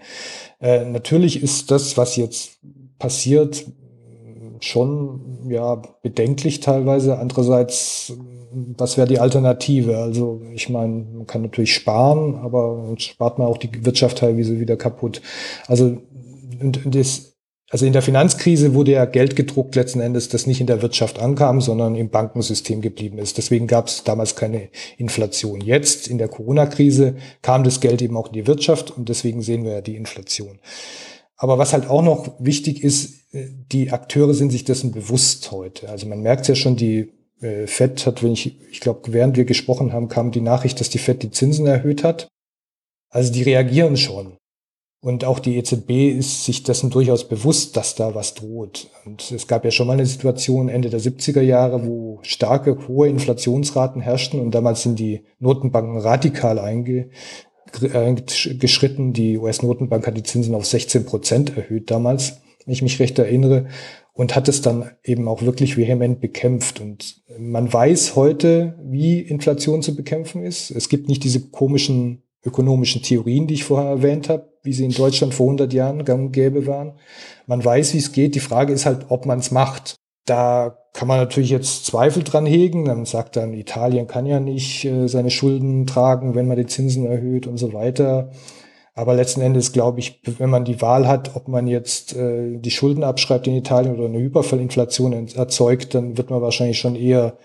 [0.62, 2.60] Äh, natürlich ist das, was jetzt
[3.00, 3.66] passiert,
[4.60, 7.18] schon ja bedenklich teilweise.
[7.18, 8.14] Andererseits
[8.52, 9.98] was wäre die Alternative?
[9.98, 14.78] Also ich meine, man kann natürlich sparen, aber spart man auch die Wirtschaft teilweise wieder
[14.78, 15.22] kaputt.
[15.68, 15.98] Also
[16.60, 17.38] und das,
[17.70, 21.20] also in der Finanzkrise wurde ja Geld gedruckt letzten Endes, das nicht in der Wirtschaft
[21.20, 23.38] ankam, sondern im Bankensystem geblieben ist.
[23.38, 25.62] Deswegen gab es damals keine Inflation.
[25.62, 29.64] Jetzt in der Corona-Krise kam das Geld eben auch in die Wirtschaft und deswegen sehen
[29.64, 30.60] wir ja die Inflation.
[31.38, 35.88] Aber was halt auch noch wichtig ist, die Akteure sind sich dessen bewusst heute.
[35.88, 39.46] Also man merkt ja schon, die äh, Fed hat, wenn ich, ich glaube, während wir
[39.46, 42.28] gesprochen haben, kam die Nachricht, dass die Fed die Zinsen erhöht hat.
[43.10, 44.38] Also die reagieren schon.
[45.02, 48.90] Und auch die EZB ist sich dessen durchaus bewusst, dass da was droht.
[49.06, 53.08] Und es gab ja schon mal eine Situation Ende der 70er Jahre, wo starke, hohe
[53.08, 59.14] Inflationsraten herrschten und damals sind die Notenbanken radikal eingeschritten.
[59.14, 63.68] Die US-Notenbank hat die Zinsen auf 16 Prozent erhöht damals, wenn ich mich recht erinnere
[64.20, 66.82] und hat es dann eben auch wirklich vehement bekämpft.
[66.82, 70.72] Und man weiß heute, wie Inflation zu bekämpfen ist.
[70.72, 74.92] Es gibt nicht diese komischen ökonomischen Theorien, die ich vorher erwähnt habe, wie sie in
[74.92, 77.00] Deutschland vor 100 Jahren gang und gäbe waren.
[77.48, 78.36] Man weiß, wie es geht.
[78.36, 79.96] Die Frage ist halt, ob man es macht.
[80.26, 82.84] Da kann man natürlich jetzt Zweifel dran hegen.
[82.84, 87.06] Dann sagt dann, Italien kann ja nicht äh, seine Schulden tragen, wenn man die Zinsen
[87.06, 88.32] erhöht und so weiter.
[89.00, 92.70] Aber letzten Endes glaube ich, wenn man die Wahl hat, ob man jetzt äh, die
[92.70, 97.38] Schulden abschreibt in Italien oder eine Hyperfallinflation erzeugt, dann wird man wahrscheinlich schon eher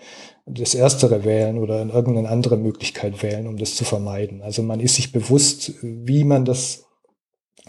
[0.45, 4.41] das Erstere wählen oder irgendeine andere Möglichkeit wählen, um das zu vermeiden.
[4.41, 6.87] Also man ist sich bewusst, wie man das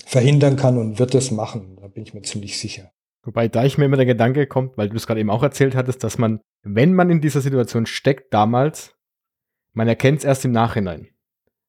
[0.05, 1.79] verhindern kann und wird es machen.
[1.81, 2.91] Da bin ich mir ziemlich sicher.
[3.23, 5.77] Wobei da ich mir immer der Gedanke kommt, weil du es gerade eben auch erzählt
[5.77, 8.97] hattest, dass man, wenn man in dieser Situation steckt damals,
[9.75, 11.07] man erkennt es erst im Nachhinein.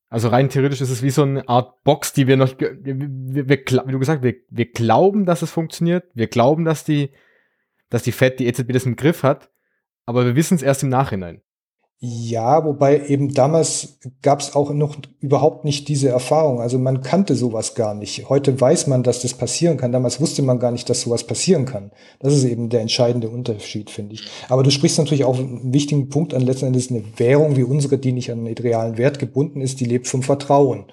[0.09, 3.49] Also rein theoretisch ist es wie so eine Art Box, die wir noch, wir, wir,
[3.49, 6.05] wir, wie du gesagt, wir, wir glauben, dass es funktioniert.
[6.13, 7.11] Wir glauben, dass die,
[7.89, 9.49] dass die Fed, die EZB das im Griff hat.
[10.05, 11.41] Aber wir wissen es erst im Nachhinein.
[11.99, 16.61] Ja, wobei eben damals gab es auch noch überhaupt nicht diese Erfahrung.
[16.61, 18.29] Also man kannte sowas gar nicht.
[18.29, 19.91] Heute weiß man, dass das passieren kann.
[19.91, 21.91] Damals wusste man gar nicht, dass sowas passieren kann.
[22.19, 24.27] Das ist eben der entscheidende Unterschied, finde ich.
[24.47, 26.43] Aber du sprichst natürlich auch einen wichtigen Punkt an.
[26.43, 29.85] Letzten Endes eine Währung wie unsere, die nicht an einen realen Wert gebunden ist, die
[29.85, 30.85] lebt vom Vertrauen.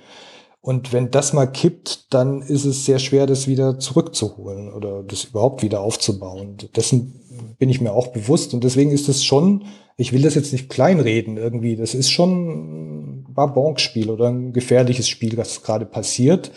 [0.63, 5.25] Und wenn das mal kippt, dann ist es sehr schwer, das wieder zurückzuholen oder das
[5.25, 6.57] überhaupt wieder aufzubauen.
[6.75, 7.21] Dessen
[7.59, 8.55] bin ich mir auch bewusst.
[8.55, 9.65] Und deswegen ist es schon
[9.97, 11.77] ich will das jetzt nicht kleinreden irgendwie.
[11.77, 16.51] Das ist schon ein Babonk-Spiel oder ein gefährliches Spiel, was gerade passiert.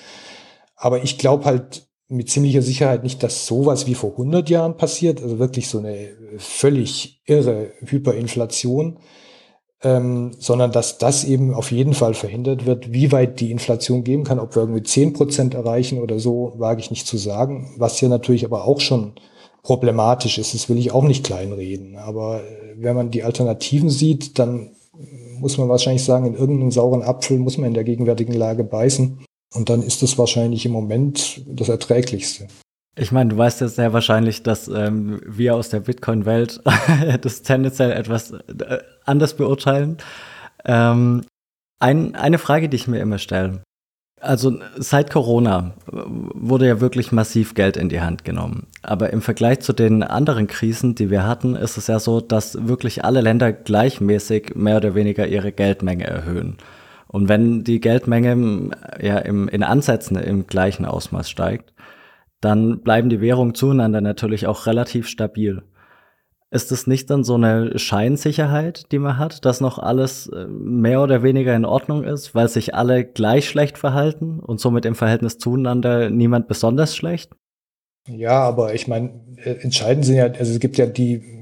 [0.76, 5.22] Aber ich glaube halt mit ziemlicher Sicherheit nicht, dass sowas wie vor 100 Jahren passiert,
[5.22, 9.00] also wirklich so eine völlig irre Hyperinflation,
[9.84, 12.94] ähm, sondern dass das eben auf jeden Fall verhindert wird.
[12.94, 16.80] Wie weit die Inflation gehen kann, ob wir irgendwie 10 Prozent erreichen oder so, wage
[16.80, 17.76] ich nicht zu sagen.
[17.78, 19.14] Was hier natürlich aber auch schon
[19.68, 20.54] problematisch ist.
[20.54, 21.98] Das will ich auch nicht kleinreden.
[21.98, 24.70] Aber äh, wenn man die Alternativen sieht, dann
[25.40, 29.20] muss man wahrscheinlich sagen, in irgendeinen sauren Apfel muss man in der gegenwärtigen Lage beißen.
[29.54, 32.48] Und dann ist das wahrscheinlich im Moment das Erträglichste.
[32.98, 36.62] Ich meine, du weißt ja sehr wahrscheinlich, dass ähm, wir aus der Bitcoin-Welt
[37.22, 39.98] das tendenziell etwas äh, anders beurteilen.
[40.64, 41.26] Ähm,
[41.80, 43.62] ein, eine Frage, die ich mir immer stelle.
[44.20, 48.66] Also seit Corona wurde ja wirklich massiv Geld in die Hand genommen.
[48.82, 52.68] Aber im Vergleich zu den anderen Krisen, die wir hatten, ist es ja so, dass
[52.68, 56.58] wirklich alle Länder gleichmäßig mehr oder weniger ihre Geldmenge erhöhen.
[57.08, 61.74] Und wenn die Geldmenge ja im, in Ansätzen im gleichen Ausmaß steigt,
[62.42, 65.64] dann bleiben die Währungen zueinander natürlich auch relativ stabil.
[66.50, 71.02] Ist es nicht dann so eine Scheinsicherheit, die man hat, dass noch alles äh, mehr
[71.02, 75.38] oder weniger in Ordnung ist, weil sich alle gleich schlecht verhalten und somit im Verhältnis
[75.38, 77.36] zueinander niemand besonders schlecht?
[78.08, 81.37] Ja, aber ich meine, äh, entscheidend sind ja, also es gibt ja die,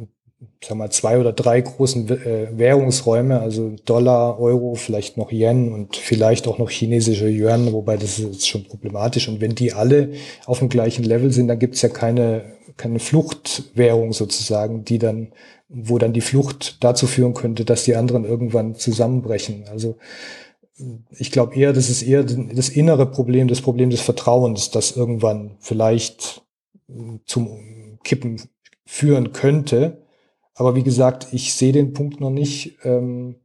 [0.67, 5.95] sag mal, zwei oder drei großen äh, Währungsräume, also Dollar, Euro, vielleicht noch Yen und
[5.95, 9.27] vielleicht auch noch chinesische Yuan, wobei das ist jetzt schon problematisch.
[9.27, 10.11] Und wenn die alle
[10.45, 15.31] auf dem gleichen Level sind, dann gibt es ja keine keine Fluchtwährung sozusagen, die dann,
[15.69, 19.65] wo dann die Flucht dazu führen könnte, dass die anderen irgendwann zusammenbrechen.
[19.69, 19.97] Also
[21.17, 25.55] ich glaube eher, das ist eher das innere Problem, das Problem des Vertrauens, das irgendwann
[25.59, 26.43] vielleicht
[27.25, 28.41] zum Kippen
[28.85, 30.04] führen könnte.
[30.55, 32.77] Aber wie gesagt, ich sehe den Punkt noch nicht.
[32.83, 33.35] Ähm,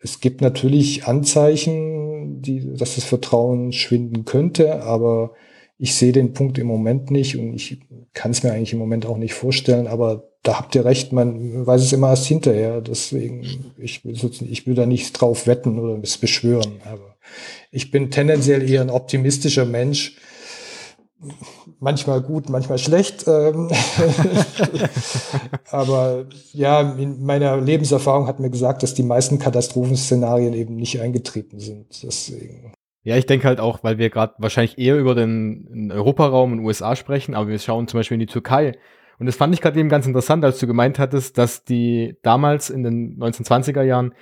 [0.00, 5.32] es gibt natürlich Anzeichen, die, dass das Vertrauen schwinden könnte, aber
[5.76, 7.80] ich sehe den Punkt im Moment nicht und ich
[8.14, 11.66] kann es mir eigentlich im Moment auch nicht vorstellen, aber da habt ihr recht, man
[11.66, 12.80] weiß es immer erst hinterher.
[12.80, 13.42] Deswegen,
[13.76, 14.16] ich will,
[14.50, 16.80] ich will da nicht drauf wetten oder es beschwören.
[16.84, 17.16] Aber
[17.70, 20.16] ich bin tendenziell eher ein optimistischer Mensch.
[21.80, 23.26] Manchmal gut, manchmal schlecht.
[23.28, 23.70] Ähm.
[25.70, 31.60] aber ja, in meiner Lebenserfahrung hat mir gesagt, dass die meisten Katastrophenszenarien eben nicht eingetreten
[31.60, 32.02] sind.
[32.02, 32.72] Deswegen.
[33.04, 36.96] Ja, ich denke halt auch, weil wir gerade wahrscheinlich eher über den Europaraum und USA
[36.96, 38.72] sprechen, aber wir schauen zum Beispiel in die Türkei.
[39.18, 42.70] Und das fand ich gerade eben ganz interessant, als du gemeint hattest, dass die damals
[42.70, 44.14] in den 1920er Jahren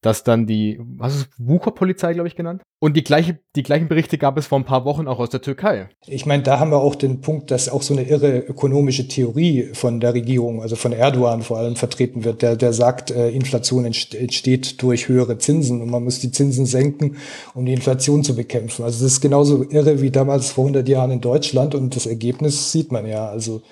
[0.00, 2.62] dass dann die, was ist Wucherpolizei, glaube ich, genannt?
[2.80, 5.42] Und die, gleiche, die gleichen Berichte gab es vor ein paar Wochen auch aus der
[5.42, 5.88] Türkei.
[6.06, 9.70] Ich meine, da haben wir auch den Punkt, dass auch so eine irre ökonomische Theorie
[9.72, 13.84] von der Regierung, also von Erdogan vor allem vertreten wird, der, der sagt, äh, Inflation
[13.84, 17.16] entsteht durch höhere Zinsen und man muss die Zinsen senken,
[17.54, 18.84] um die Inflation zu bekämpfen.
[18.84, 22.70] Also das ist genauso irre wie damals vor 100 Jahren in Deutschland und das Ergebnis
[22.70, 23.28] sieht man ja.
[23.28, 23.62] Also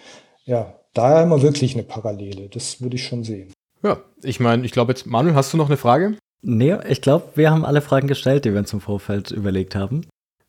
[0.45, 2.49] ja, da haben wir wirklich eine Parallele.
[2.49, 3.53] Das würde ich schon sehen.
[3.83, 6.17] Ja, ich meine, ich glaube jetzt, Manuel, hast du noch eine Frage?
[6.43, 10.03] Nee, ich glaube, wir haben alle Fragen gestellt, die wir uns im Vorfeld überlegt haben.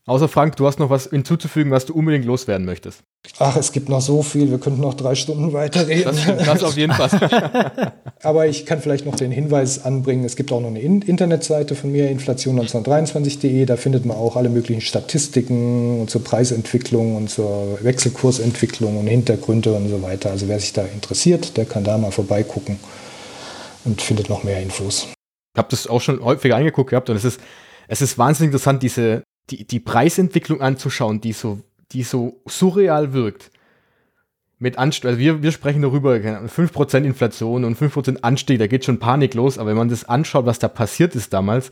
[0.08, 3.02] Außer Frank, du hast noch was hinzuzufügen, was du unbedingt loswerden möchtest.
[3.40, 6.16] Ach, es gibt noch so viel, wir könnten noch drei Stunden weiterreden.
[6.26, 7.10] Das, das auf jeden Fall.
[8.24, 11.92] Aber ich kann vielleicht noch den Hinweis anbringen, es gibt auch noch eine Internetseite von
[11.92, 18.98] mir, inflation1923.de, da findet man auch alle möglichen Statistiken und zur Preisentwicklung und zur Wechselkursentwicklung
[18.98, 20.32] und Hintergründe und so weiter.
[20.32, 22.80] Also wer sich da interessiert, der kann da mal vorbeigucken
[23.88, 25.08] und findet noch mehr Infos.
[25.56, 27.42] Ich habe das auch schon häufiger angeguckt gehabt und es ist,
[27.88, 31.60] es ist wahnsinnig interessant, diese, die, die Preisentwicklung anzuschauen, die so,
[31.92, 33.50] die so surreal wirkt.
[34.60, 39.00] Mit Anstieg, also wir, wir sprechen darüber, 5% Inflation und 5% Anstieg, da geht schon
[39.00, 41.72] Panik los, aber wenn man das anschaut, was da passiert ist damals,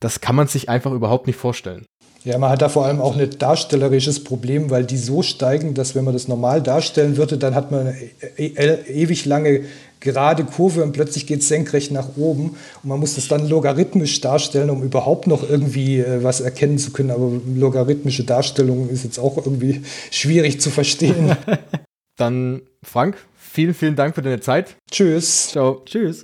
[0.00, 1.86] das kann man sich einfach überhaupt nicht vorstellen.
[2.24, 5.94] Ja, man hat da vor allem auch ein darstellerisches Problem, weil die so steigen, dass
[5.94, 7.96] wenn man das normal darstellen würde, dann hat man eine
[8.36, 9.64] e e ewig lange
[10.00, 12.56] gerade Kurve und plötzlich geht es senkrecht nach oben.
[12.82, 16.92] Und man muss das dann logarithmisch darstellen, um überhaupt noch irgendwie äh, was erkennen zu
[16.92, 17.10] können.
[17.10, 21.36] Aber logarithmische Darstellung ist jetzt auch irgendwie schwierig zu verstehen.
[22.16, 24.76] dann, Frank, vielen, vielen Dank für deine Zeit.
[24.90, 25.48] Tschüss.
[25.48, 25.82] Ciao.
[25.84, 26.22] Tschüss.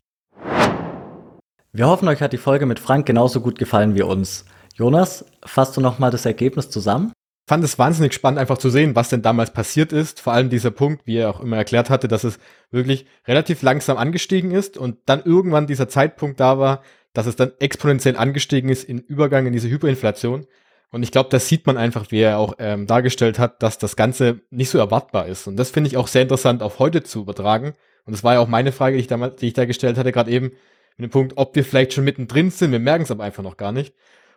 [1.73, 4.47] Wir hoffen, euch hat die Folge mit Frank genauso gut gefallen wie uns.
[4.75, 7.13] Jonas, fasst du noch mal das Ergebnis zusammen?
[7.49, 10.21] Fand es wahnsinnig spannend, einfach zu sehen, was denn damals passiert ist.
[10.21, 12.41] Vor allem dieser Punkt, wie er auch immer erklärt hatte, dass es
[12.73, 16.83] wirklich relativ langsam angestiegen ist und dann irgendwann dieser Zeitpunkt da war,
[17.13, 20.47] dass es dann exponentiell angestiegen ist in Übergang in diese Hyperinflation.
[20.91, 23.95] Und ich glaube, das sieht man einfach, wie er auch ähm, dargestellt hat, dass das
[23.95, 25.47] Ganze nicht so erwartbar ist.
[25.47, 27.75] Und das finde ich auch sehr interessant, auf heute zu übertragen.
[28.07, 30.13] Und das war ja auch meine Frage, die ich, damals, die ich da gestellt hatte,
[30.13, 30.53] gerade eben,
[30.97, 32.73] mit dem Punkt, ob wir vielleicht schon mittendrin sind.
[32.73, 33.95] Wir merken es aber einfach noch gar nicht.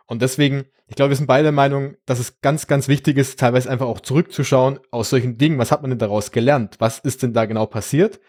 [0.09, 3.39] Und deswegen, ich glaube, wir sind beide der Meinung, dass es ganz, ganz wichtig ist,
[3.39, 5.59] teilweise einfach auch zurückzuschauen aus solchen Dingen.
[5.59, 6.77] Was hat man denn daraus gelernt?
[6.79, 8.19] Was ist denn da genau passiert?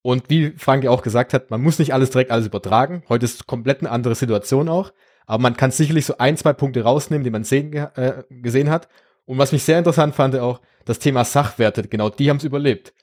[0.00, 3.02] Und wie Frank ja auch gesagt hat, man muss nicht alles direkt alles übertragen.
[3.10, 4.94] Heute ist komplett eine andere Situation auch.
[5.26, 8.88] Aber man kann sicherlich so ein, zwei Punkte rausnehmen, die man sehen, äh, gesehen hat.
[9.26, 12.94] Und was mich sehr interessant fand auch, das Thema Sachwerte, genau die haben es überlebt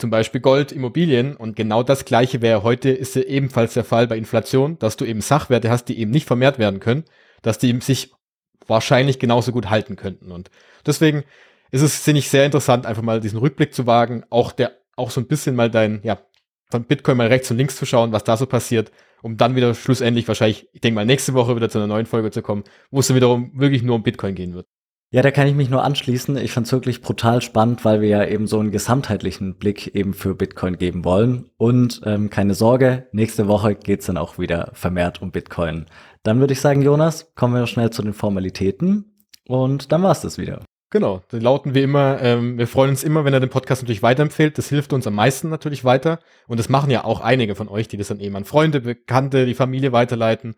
[0.00, 4.06] zum Beispiel Gold, Immobilien und genau das gleiche wäre heute, ist ja ebenfalls der Fall
[4.06, 7.04] bei Inflation, dass du eben Sachwerte hast, die eben nicht vermehrt werden können,
[7.42, 8.12] dass die eben sich
[8.66, 10.32] wahrscheinlich genauso gut halten könnten.
[10.32, 10.50] Und
[10.86, 11.24] deswegen
[11.70, 15.10] ist es, finde ich, sehr interessant, einfach mal diesen Rückblick zu wagen, auch der, auch
[15.10, 16.18] so ein bisschen mal dein, ja,
[16.70, 18.90] von Bitcoin mal rechts und links zu schauen, was da so passiert
[19.22, 22.30] um dann wieder schlussendlich wahrscheinlich, ich denke mal, nächste Woche wieder zu einer neuen Folge
[22.30, 24.66] zu kommen, wo es dann wiederum wirklich nur um Bitcoin gehen wird.
[25.12, 26.36] Ja, da kann ich mich nur anschließen.
[26.36, 30.14] Ich fand es wirklich brutal spannend, weil wir ja eben so einen gesamtheitlichen Blick eben
[30.14, 31.50] für Bitcoin geben wollen.
[31.56, 35.86] Und ähm, keine Sorge, nächste Woche geht's dann auch wieder vermehrt um Bitcoin.
[36.22, 39.26] Dann würde ich sagen, Jonas, kommen wir schnell zu den Formalitäten.
[39.48, 40.60] Und dann war's das wieder.
[40.90, 44.04] Genau, die lauten wie immer, ähm, wir freuen uns immer, wenn er den Podcast natürlich
[44.04, 44.58] weiterempfehlt.
[44.58, 46.20] Das hilft uns am meisten natürlich weiter.
[46.46, 49.44] Und das machen ja auch einige von euch, die das dann eben an Freunde, Bekannte,
[49.44, 50.54] die Familie weiterleiten.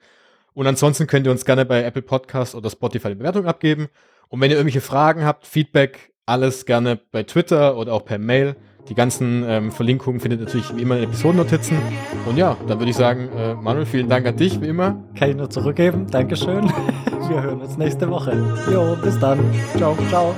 [0.53, 3.88] Und ansonsten könnt ihr uns gerne bei Apple Podcast oder Spotify eine Bewertung abgeben.
[4.33, 8.57] Und wenn ihr irgendwelche Fragen habt, Feedback, alles gerne bei Twitter oder auch per Mail.
[8.89, 11.76] Die ganzen ähm, Verlinkungen findet ihr natürlich wie immer in Episodennotizen.
[12.24, 15.05] Und ja, dann würde ich sagen, äh, Manuel, vielen Dank an dich, wie immer.
[15.18, 16.07] Kann ich nur zurückgeben.
[16.11, 16.64] Dankeschön.
[17.28, 18.33] Wir hören uns nächste Woche.
[18.72, 19.39] Jo, bis dann.
[19.76, 20.35] Ciao, ciao.